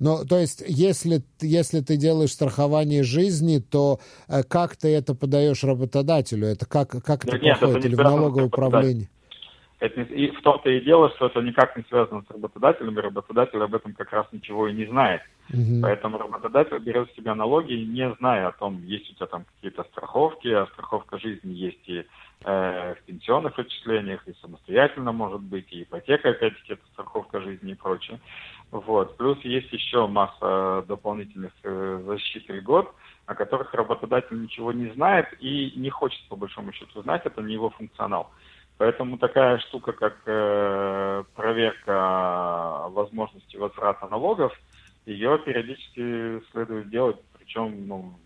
Ну, 0.00 0.24
то 0.28 0.38
есть, 0.38 0.64
если, 0.66 1.22
если 1.40 1.80
ты 1.80 1.96
делаешь 1.96 2.32
страхование 2.32 3.02
жизни, 3.02 3.58
то 3.58 4.00
э, 4.28 4.42
как 4.42 4.76
ты 4.76 4.88
это 4.88 5.14
подаешь 5.14 5.62
работодателю? 5.62 6.46
Это 6.48 6.66
как, 6.66 6.90
как 7.04 7.24
это 7.24 7.38
нет, 7.38 7.58
проходит? 7.58 7.84
Это 7.84 7.88
Или 7.88 7.94
в 7.94 8.02
налоговое 8.02 8.46
управление? 8.46 9.08
Это 9.78 10.00
не, 10.00 10.06
и 10.06 10.30
в 10.30 10.40
том-то 10.40 10.70
и 10.70 10.80
дело, 10.80 11.10
что 11.10 11.26
это 11.26 11.40
никак 11.42 11.76
не 11.76 11.84
связано 11.88 12.22
с 12.26 12.30
работодателем, 12.30 12.98
и 12.98 13.02
работодатель 13.02 13.62
об 13.62 13.74
этом 13.74 13.92
как 13.92 14.10
раз 14.12 14.26
ничего 14.32 14.68
и 14.68 14.72
не 14.72 14.86
знает. 14.86 15.20
Mm-hmm. 15.52 15.80
Поэтому 15.80 16.18
работодатель 16.18 16.78
берет 16.78 17.10
с 17.10 17.14
себя 17.14 17.34
налоги, 17.34 17.74
не 17.74 18.12
зная 18.14 18.48
о 18.48 18.52
том, 18.52 18.82
есть 18.84 19.10
у 19.10 19.14
тебя 19.14 19.26
там 19.26 19.44
какие-то 19.44 19.84
страховки, 19.84 20.48
а 20.48 20.66
страховка 20.66 21.18
жизни 21.18 21.52
есть 21.52 21.88
и 21.88 22.04
э, 22.44 22.94
в 22.94 23.02
пенсионных 23.06 23.58
отчислениях, 23.58 24.26
и 24.26 24.34
самостоятельно 24.40 25.12
может 25.12 25.40
быть, 25.40 25.72
и 25.72 25.82
ипотека, 25.82 26.30
опять-таки, 26.30 26.72
это 26.72 26.82
страховка 26.92 27.40
жизни 27.40 27.72
и 27.72 27.76
прочее. 27.76 28.18
Вот. 28.72 29.16
Плюс 29.16 29.38
есть 29.42 29.72
еще 29.72 30.08
масса 30.08 30.84
дополнительных 30.88 31.52
э, 31.62 32.02
защит 32.04 32.50
и 32.50 32.54
льгот, 32.54 32.92
о 33.26 33.34
которых 33.34 33.72
работодатель 33.72 34.40
ничего 34.40 34.72
не 34.72 34.90
знает 34.94 35.28
и 35.40 35.72
не 35.76 35.90
хочет, 35.90 36.20
по 36.28 36.36
большому 36.36 36.72
счету, 36.72 37.02
знать, 37.02 37.22
это 37.24 37.40
не 37.42 37.54
его 37.54 37.70
функционал. 37.70 38.30
Поэтому 38.78 39.16
такая 39.16 39.58
штука, 39.58 39.92
как 39.92 40.16
э, 40.26 41.24
проверка 41.34 42.88
возможности 42.90 43.56
возврата 43.56 44.06
налогов, 44.08 44.52
ее 45.06 45.38
периодически 45.38 46.42
следует 46.50 46.90
делать, 46.90 47.16
причем 47.38 47.86
ну, 47.86 48.18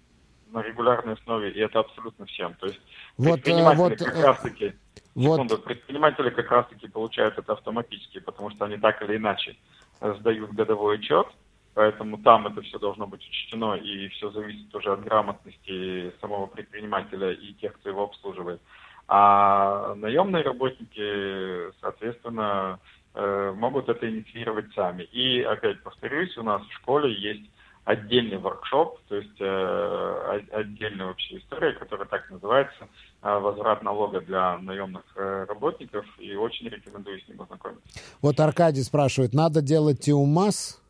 на 0.50 0.62
регулярной 0.62 1.14
основе, 1.14 1.50
и 1.50 1.60
это 1.60 1.80
абсолютно 1.80 2.26
всем. 2.26 2.54
То 2.54 2.66
есть 2.66 2.80
вот, 3.16 3.38
э, 3.38 3.42
предприниматели 3.42 3.78
вот, 3.78 3.98
как 3.98 4.16
э, 4.16 4.22
раз-таки, 4.22 4.72
вот. 5.14 5.34
секунду, 5.34 5.58
предприниматели 5.58 6.30
как 6.30 6.50
раз-таки 6.50 6.88
получают 6.88 7.38
это 7.38 7.52
автоматически, 7.52 8.20
потому 8.20 8.50
что 8.50 8.64
они 8.64 8.78
так 8.78 9.00
или 9.02 9.16
иначе 9.16 9.56
сдают 10.00 10.52
годовой 10.52 10.96
отчет, 10.96 11.26
поэтому 11.74 12.18
там 12.18 12.46
это 12.46 12.62
все 12.62 12.78
должно 12.78 13.06
быть 13.06 13.26
учтено, 13.28 13.74
и 13.74 14.08
все 14.08 14.30
зависит 14.30 14.74
уже 14.74 14.92
от 14.92 15.04
грамотности 15.04 16.12
самого 16.20 16.46
предпринимателя 16.46 17.32
и 17.32 17.52
тех, 17.54 17.74
кто 17.74 17.90
его 17.90 18.04
обслуживает. 18.04 18.60
А 19.06 19.94
наемные 19.96 20.42
работники, 20.44 21.72
соответственно, 21.80 22.78
могут 23.14 23.88
это 23.88 24.08
инициировать 24.08 24.72
сами. 24.74 25.02
И, 25.02 25.42
опять 25.42 25.82
повторюсь, 25.82 26.36
у 26.38 26.42
нас 26.42 26.62
в 26.62 26.72
школе 26.74 27.12
есть 27.12 27.50
отдельный 27.84 28.38
воркшоп, 28.38 29.00
то 29.08 29.16
есть 29.16 29.40
э, 29.40 30.40
отдельная 30.52 31.06
вообще 31.06 31.38
история, 31.38 31.72
которая 31.72 32.06
так 32.06 32.30
называется, 32.30 32.88
э, 33.22 33.38
возврат 33.38 33.82
налога 33.82 34.20
для 34.20 34.58
наемных 34.58 35.02
э, 35.16 35.46
работников, 35.48 36.06
и 36.18 36.34
очень 36.34 36.68
рекомендую 36.68 37.20
с 37.20 37.28
ним 37.28 37.40
ознакомиться. 37.42 37.82
Вот 38.22 38.38
Аркадий 38.38 38.82
спрашивает, 38.82 39.32
надо 39.32 39.62
делать 39.62 40.00
ТИУМАС? 40.00 40.80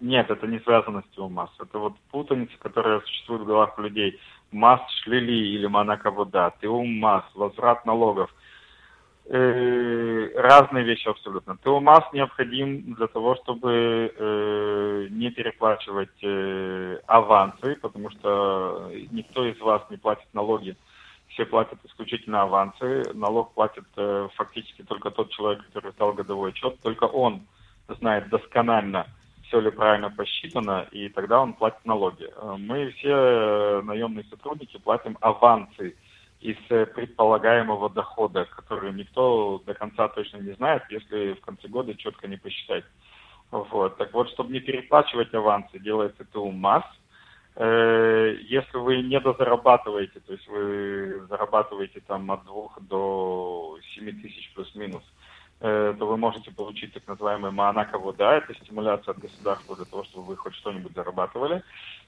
Нет, 0.00 0.30
это 0.30 0.46
не 0.46 0.58
связано 0.60 1.02
с 1.02 1.14
ТИУМАС. 1.14 1.50
Это 1.60 1.78
вот 1.78 1.94
путаница, 2.10 2.54
которая 2.58 3.00
существует 3.00 3.42
в 3.42 3.46
головах 3.46 3.78
людей 3.78 4.18
МАС 4.50 4.80
шлили 5.02 5.32
или 5.32 5.66
Монако 5.66 6.10
вода, 6.10 6.50
ТУ 6.60 6.82
МАС, 6.82 7.24
возврат 7.34 7.84
налогов. 7.86 8.34
Разные 10.44 10.84
вещи 10.84 11.08
абсолютно. 11.08 11.56
ТУ 11.56 11.80
МАС 11.80 12.04
необходим 12.12 12.92
для 12.92 13.06
того, 13.06 13.34
чтобы 13.36 14.12
э, 14.14 15.06
не 15.08 15.30
переплачивать 15.30 16.22
э, 16.22 16.98
авансы, 17.06 17.76
потому 17.76 18.10
что 18.10 18.90
никто 19.10 19.46
из 19.46 19.58
вас 19.58 19.80
не 19.88 19.96
платит 19.96 20.26
налоги. 20.34 20.76
Все 21.28 21.46
платят 21.46 21.78
исключительно 21.86 22.42
авансы. 22.42 23.04
Налог 23.14 23.54
платит 23.54 23.86
э, 23.96 24.28
фактически 24.34 24.82
только 24.82 25.10
тот 25.10 25.30
человек, 25.30 25.64
который 25.64 25.92
сдал 25.92 26.12
годовой 26.12 26.50
отчет. 26.50 26.78
Только 26.82 27.04
он 27.04 27.46
знает 27.88 28.28
досконально, 28.28 29.06
все 29.48 29.60
ли 29.60 29.70
правильно 29.70 30.10
посчитано, 30.10 30.86
и 30.90 31.08
тогда 31.08 31.40
он 31.40 31.54
платит 31.54 31.82
налоги. 31.86 32.28
Э, 32.36 32.56
мы 32.58 32.90
все 32.98 33.08
э, 33.08 33.82
наемные 33.82 34.24
сотрудники 34.24 34.76
платим 34.76 35.16
авансы 35.22 35.96
из 36.44 36.56
э, 36.68 36.86
предполагаемого 36.86 37.90
дохода, 37.90 38.44
который 38.44 38.92
никто 38.92 39.62
до 39.66 39.74
конца 39.74 40.08
точно 40.08 40.38
не 40.38 40.52
знает, 40.52 40.82
если 40.90 41.32
в 41.32 41.40
конце 41.40 41.68
года 41.68 41.94
четко 41.94 42.28
не 42.28 42.36
посчитать. 42.36 42.84
Вот. 43.50 43.96
Так 43.96 44.12
вот, 44.12 44.28
чтобы 44.30 44.52
не 44.52 44.60
переплачивать 44.60 45.32
авансы, 45.34 45.78
делается 45.78 46.24
ТУ 46.24 46.50
МАС. 46.50 46.84
Если 47.56 48.76
вы 48.76 49.02
не 49.02 49.20
дозарабатываете, 49.20 50.18
то 50.18 50.32
есть 50.32 50.48
вы 50.48 51.24
зарабатываете 51.28 52.00
там 52.00 52.28
от 52.32 52.44
2 52.44 52.68
до 52.80 53.78
7 53.94 54.22
тысяч 54.22 54.52
плюс-минус, 54.54 55.04
Э, 55.60 55.94
то 55.98 56.06
вы 56.06 56.16
можете 56.16 56.50
получить 56.50 56.92
так 56.92 57.06
называемый 57.06 57.50
Монако 57.50 57.98
вода, 57.98 58.36
это 58.36 58.54
стимуляция 58.54 59.12
от 59.12 59.18
государства 59.18 59.76
для 59.76 59.86
того, 59.86 60.04
чтобы 60.04 60.26
вы 60.26 60.36
хоть 60.36 60.54
что-нибудь 60.56 60.92
зарабатывали. 60.94 61.62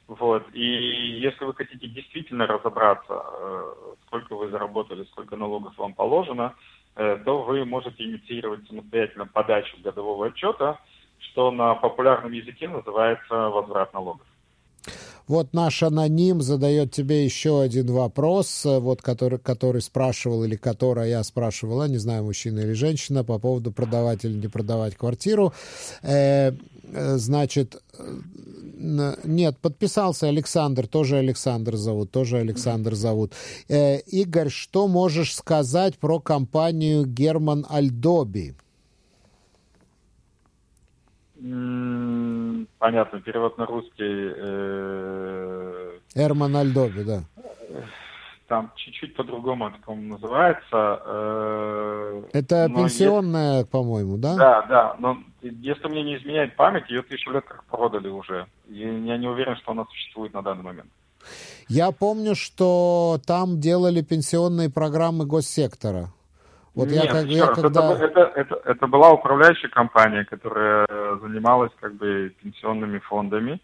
Вот. 0.08 0.44
И 0.52 1.18
если 1.20 1.44
вы 1.44 1.54
хотите 1.54 1.88
действительно 1.88 2.46
разобраться, 2.46 3.22
э, 3.24 3.72
сколько 4.06 4.36
вы 4.36 4.50
заработали, 4.50 5.04
сколько 5.10 5.36
налогов 5.36 5.76
вам 5.76 5.94
положено, 5.94 6.54
э, 6.94 7.18
то 7.24 7.42
вы 7.42 7.64
можете 7.64 8.04
инициировать 8.04 8.66
самостоятельно 8.68 9.26
подачу 9.26 9.76
годового 9.82 10.26
отчета, 10.26 10.78
что 11.18 11.50
на 11.50 11.74
популярном 11.74 12.32
языке 12.32 12.68
называется 12.68 13.34
возврат 13.34 13.92
налогов. 13.92 14.26
Вот 15.26 15.52
наш 15.54 15.82
аноним 15.82 16.40
задает 16.40 16.92
тебе 16.92 17.24
еще 17.24 17.60
один 17.60 17.88
вопрос, 17.88 18.64
э, 18.64 18.78
вот 18.78 19.02
который, 19.02 19.40
который 19.40 19.82
спрашивал 19.82 20.44
или 20.44 20.54
которая 20.54 21.08
я 21.08 21.24
спрашивала, 21.24 21.88
не 21.88 21.98
знаю, 21.98 22.22
мужчина 22.22 22.60
или 22.60 22.74
женщина, 22.74 23.24
по 23.24 23.40
поводу 23.40 23.72
продавать 23.72 24.24
или 24.24 24.34
не 24.34 24.46
продавать 24.46 24.94
квартиру. 24.94 25.52
Э, 26.02 26.52
значит, 26.92 27.82
нет, 28.76 29.58
подписался 29.58 30.28
Александр, 30.28 30.86
тоже 30.86 31.16
Александр 31.16 31.76
зовут, 31.76 32.10
тоже 32.10 32.38
Александр 32.38 32.94
зовут. 32.94 33.32
Э, 33.68 33.98
Игорь, 34.00 34.50
что 34.50 34.86
можешь 34.86 35.34
сказать 35.34 35.98
про 35.98 36.20
компанию 36.20 37.06
Герман 37.06 37.66
Альдоби? 37.68 38.54
понятно, 42.78 43.20
перевод 43.20 43.58
на 43.58 43.66
русский... 43.66 44.32
Э... 44.36 45.98
Эрман 46.14 46.56
Альдоби, 46.56 47.02
да. 47.02 47.24
Там 48.48 48.70
чуть-чуть 48.76 49.16
по-другому 49.16 49.68
это, 49.68 49.78
по-моему, 49.84 50.14
называется. 50.14 51.02
Э... 51.04 52.22
Это 52.32 52.68
пенсионная, 52.68 53.58
есть... 53.58 53.70
по-моему, 53.70 54.18
да? 54.18 54.36
Да, 54.36 54.62
да, 54.62 54.96
но 55.00 55.18
если 55.42 55.88
мне 55.88 56.04
не 56.04 56.16
изменяет 56.16 56.54
память, 56.54 56.88
ее 56.88 57.02
тысячу 57.02 57.32
лет 57.32 57.44
как 57.44 57.64
продали 57.64 58.08
уже. 58.08 58.46
И 58.68 58.78
я 58.78 59.18
не 59.18 59.26
уверен, 59.26 59.56
что 59.56 59.72
она 59.72 59.84
существует 59.86 60.32
на 60.32 60.42
данный 60.42 60.62
момент. 60.62 60.90
Я 61.68 61.90
помню, 61.90 62.36
что 62.36 63.18
там 63.26 63.58
делали 63.58 64.00
пенсионные 64.00 64.70
программы 64.70 65.26
госсектора. 65.26 66.12
Вот 66.76 66.88
Нет, 66.88 67.04
я, 67.04 67.10
как, 67.10 67.24
я 67.24 67.46
когда... 67.46 67.94
это, 67.94 68.04
это, 68.04 68.20
это, 68.36 68.60
это 68.64 68.86
была 68.86 69.10
управляющая 69.10 69.70
компания, 69.70 70.24
которая 70.24 70.86
занималась 71.20 71.72
как 71.80 71.94
бы 71.94 72.32
пенсионными 72.42 72.98
фондами 72.98 73.60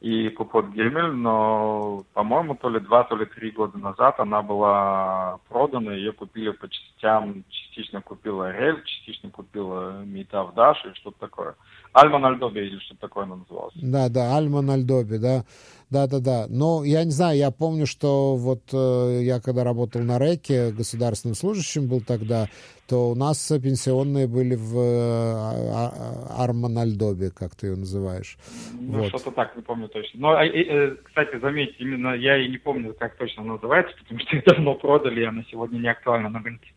и 0.00 0.28
Купот 0.28 0.68
Гемель, 0.68 1.12
но, 1.12 2.04
по-моему, 2.12 2.54
то 2.54 2.68
ли 2.68 2.80
два, 2.80 3.04
то 3.04 3.16
ли 3.16 3.24
три 3.24 3.50
года 3.50 3.78
назад 3.78 4.20
она 4.20 4.42
была 4.42 5.38
продана, 5.48 5.94
ее 5.94 6.12
купили 6.12 6.50
по 6.50 6.68
частям, 6.68 7.44
частично 7.48 8.02
купила 8.02 8.52
Рель, 8.52 8.82
частично 8.84 9.30
купила 9.30 10.04
Митав 10.04 10.54
Даш 10.54 10.84
и 10.84 10.94
что-то 10.94 11.18
такое. 11.20 11.54
Альма 11.94 12.28
Альдоби 12.28 12.60
или 12.60 12.78
что-то 12.80 13.00
такое 13.00 13.24
она 13.24 13.36
называлась. 13.36 13.74
Да, 13.76 14.08
да, 14.10 14.36
Альма 14.36 14.60
Альдоби, 14.72 15.16
да. 15.16 15.44
Да, 15.90 16.08
да, 16.08 16.18
да. 16.18 16.46
Но 16.48 16.82
я 16.84 17.04
не 17.04 17.12
знаю, 17.12 17.38
я 17.38 17.50
помню, 17.50 17.86
что 17.86 18.36
вот 18.36 18.62
э, 18.72 19.20
я 19.22 19.40
когда 19.40 19.62
работал 19.62 20.02
на 20.02 20.18
РЭКе, 20.18 20.72
государственным 20.72 21.36
служащим 21.36 21.86
был 21.86 22.00
тогда, 22.00 22.48
то 22.88 23.10
у 23.10 23.14
нас 23.14 23.52
пенсионные 23.62 24.26
были 24.26 24.56
в 24.56 24.78
э, 24.78 26.42
Арманальдобе, 26.42 27.30
как 27.30 27.54
ты 27.54 27.68
ее 27.68 27.76
называешь. 27.76 28.36
Ну, 28.72 28.98
вот. 28.98 29.08
что-то 29.08 29.30
так, 29.30 29.56
не 29.56 29.62
помню 29.62 29.88
точно. 29.88 30.20
Но, 30.20 30.42
э, 30.42 30.48
э, 30.48 30.96
кстати, 31.04 31.38
заметьте, 31.38 31.76
именно 31.78 32.14
я 32.14 32.36
и 32.36 32.48
не 32.48 32.58
помню, 32.58 32.92
как 32.94 33.16
точно 33.16 33.44
называется, 33.44 33.94
потому 33.98 34.20
что 34.20 34.36
ее 34.36 34.42
давно 34.46 34.74
продали, 34.74 35.20
и 35.20 35.24
она 35.24 35.44
сегодня 35.50 35.78
не 35.78 35.88
актуальна 35.88 36.28
на 36.28 36.42
рынке. 36.42 36.72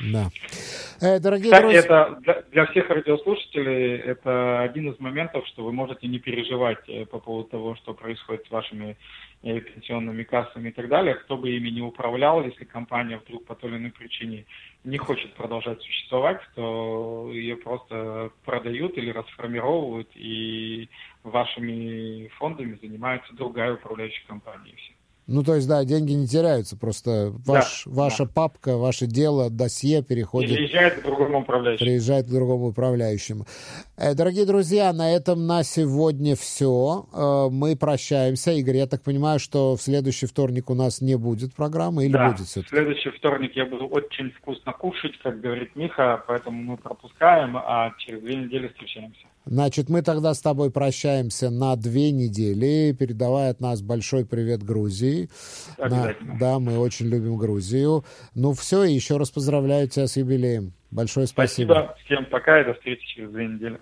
Да. 0.00 0.30
Э, 1.00 1.18
дорогие 1.18 1.52
Кстати, 1.52 1.62
друзья... 1.62 1.80
это 1.80 2.18
для, 2.20 2.42
для 2.50 2.66
всех 2.66 2.88
радиослушателей 2.88 3.96
это 3.96 4.60
один 4.62 4.90
из 4.90 4.98
моментов, 4.98 5.46
что 5.48 5.64
вы 5.64 5.72
можете 5.72 6.06
не 6.06 6.18
переживать 6.18 6.88
э, 6.88 7.04
по 7.04 7.18
поводу 7.18 7.48
того, 7.48 7.76
что 7.76 7.92
происходит 7.92 8.46
с 8.46 8.50
вашими 8.50 8.96
э, 9.42 9.60
пенсионными 9.60 10.22
кассами 10.22 10.70
и 10.70 10.72
так 10.72 10.88
далее. 10.88 11.14
Кто 11.16 11.36
бы 11.36 11.50
ими 11.50 11.68
не 11.68 11.82
управлял, 11.82 12.42
если 12.42 12.64
компания 12.64 13.18
вдруг 13.18 13.44
по 13.44 13.54
той 13.54 13.70
или 13.70 13.78
иной 13.78 13.90
причине 13.90 14.46
не 14.84 14.96
хочет 14.96 15.34
продолжать 15.34 15.82
существовать, 15.82 16.40
то 16.54 17.30
ее 17.32 17.56
просто 17.56 18.30
продают 18.44 18.96
или 18.96 19.10
расформировывают, 19.10 20.08
и 20.14 20.88
вашими 21.22 22.28
фондами 22.38 22.78
занимается 22.80 23.34
другая 23.34 23.74
управляющая 23.74 24.26
компания. 24.26 24.70
И 24.70 24.76
все. 24.76 24.92
Ну, 25.26 25.42
то 25.44 25.54
есть, 25.54 25.68
да, 25.68 25.84
деньги 25.84 26.12
не 26.12 26.26
теряются, 26.26 26.76
просто 26.76 27.32
ваш, 27.46 27.84
да, 27.86 27.92
ваша 27.92 28.24
да. 28.24 28.32
папка, 28.34 28.76
ваше 28.76 29.06
дело, 29.06 29.48
досье 29.48 30.02
переходит... 30.02 30.50
Переезжает 30.50 31.00
к 31.00 31.04
другому 31.04 31.40
управляющему. 31.40 31.86
Приезжает 31.86 32.26
к 32.26 32.30
другому 32.30 32.68
управляющему. 32.68 33.46
Э, 33.96 34.14
дорогие 34.14 34.44
друзья, 34.44 34.92
на 34.92 35.12
этом 35.12 35.46
на 35.46 35.62
сегодня 35.62 36.34
все. 36.34 37.06
Э, 37.12 37.48
мы 37.50 37.76
прощаемся. 37.76 38.52
Игорь, 38.52 38.78
я 38.78 38.86
так 38.86 39.02
понимаю, 39.02 39.38
что 39.38 39.76
в 39.76 39.82
следующий 39.82 40.26
вторник 40.26 40.68
у 40.68 40.74
нас 40.74 41.00
не 41.00 41.16
будет 41.16 41.54
программы 41.54 42.06
или 42.06 42.12
да, 42.12 42.30
будет 42.30 42.46
все-таки? 42.46 42.66
в 42.66 42.70
следующий 42.70 43.10
вторник 43.10 43.52
я 43.54 43.66
буду 43.66 43.86
очень 43.86 44.30
вкусно 44.32 44.72
кушать, 44.72 45.12
как 45.22 45.40
говорит 45.40 45.76
Миха, 45.76 46.24
поэтому 46.26 46.60
мы 46.62 46.76
пропускаем, 46.76 47.56
а 47.56 47.92
через 47.98 48.20
две 48.20 48.36
недели 48.36 48.68
встречаемся. 48.68 49.26
Значит, 49.46 49.88
мы 49.88 50.02
тогда 50.02 50.34
с 50.34 50.40
тобой 50.40 50.70
прощаемся 50.70 51.50
на 51.50 51.74
две 51.74 52.10
недели, 52.12 52.92
передавая 52.92 53.50
от 53.50 53.60
нас 53.60 53.80
большой 53.80 54.26
привет 54.26 54.62
Грузии. 55.76 56.16
На, 56.20 56.38
да, 56.38 56.58
мы 56.58 56.78
очень 56.78 57.06
любим 57.06 57.36
Грузию. 57.36 58.04
Ну 58.34 58.52
все, 58.52 58.84
и 58.84 58.92
еще 58.92 59.16
раз 59.16 59.30
поздравляю 59.30 59.88
тебя 59.88 60.06
с 60.06 60.16
юбилеем. 60.16 60.72
Большое 60.90 61.26
спасибо. 61.26 61.72
Спасибо. 61.72 61.96
Всем 62.04 62.26
пока 62.26 62.60
и 62.60 62.64
до 62.64 62.74
встречи 62.74 63.06
через 63.14 63.30
две 63.30 63.46
недели. 63.46 63.78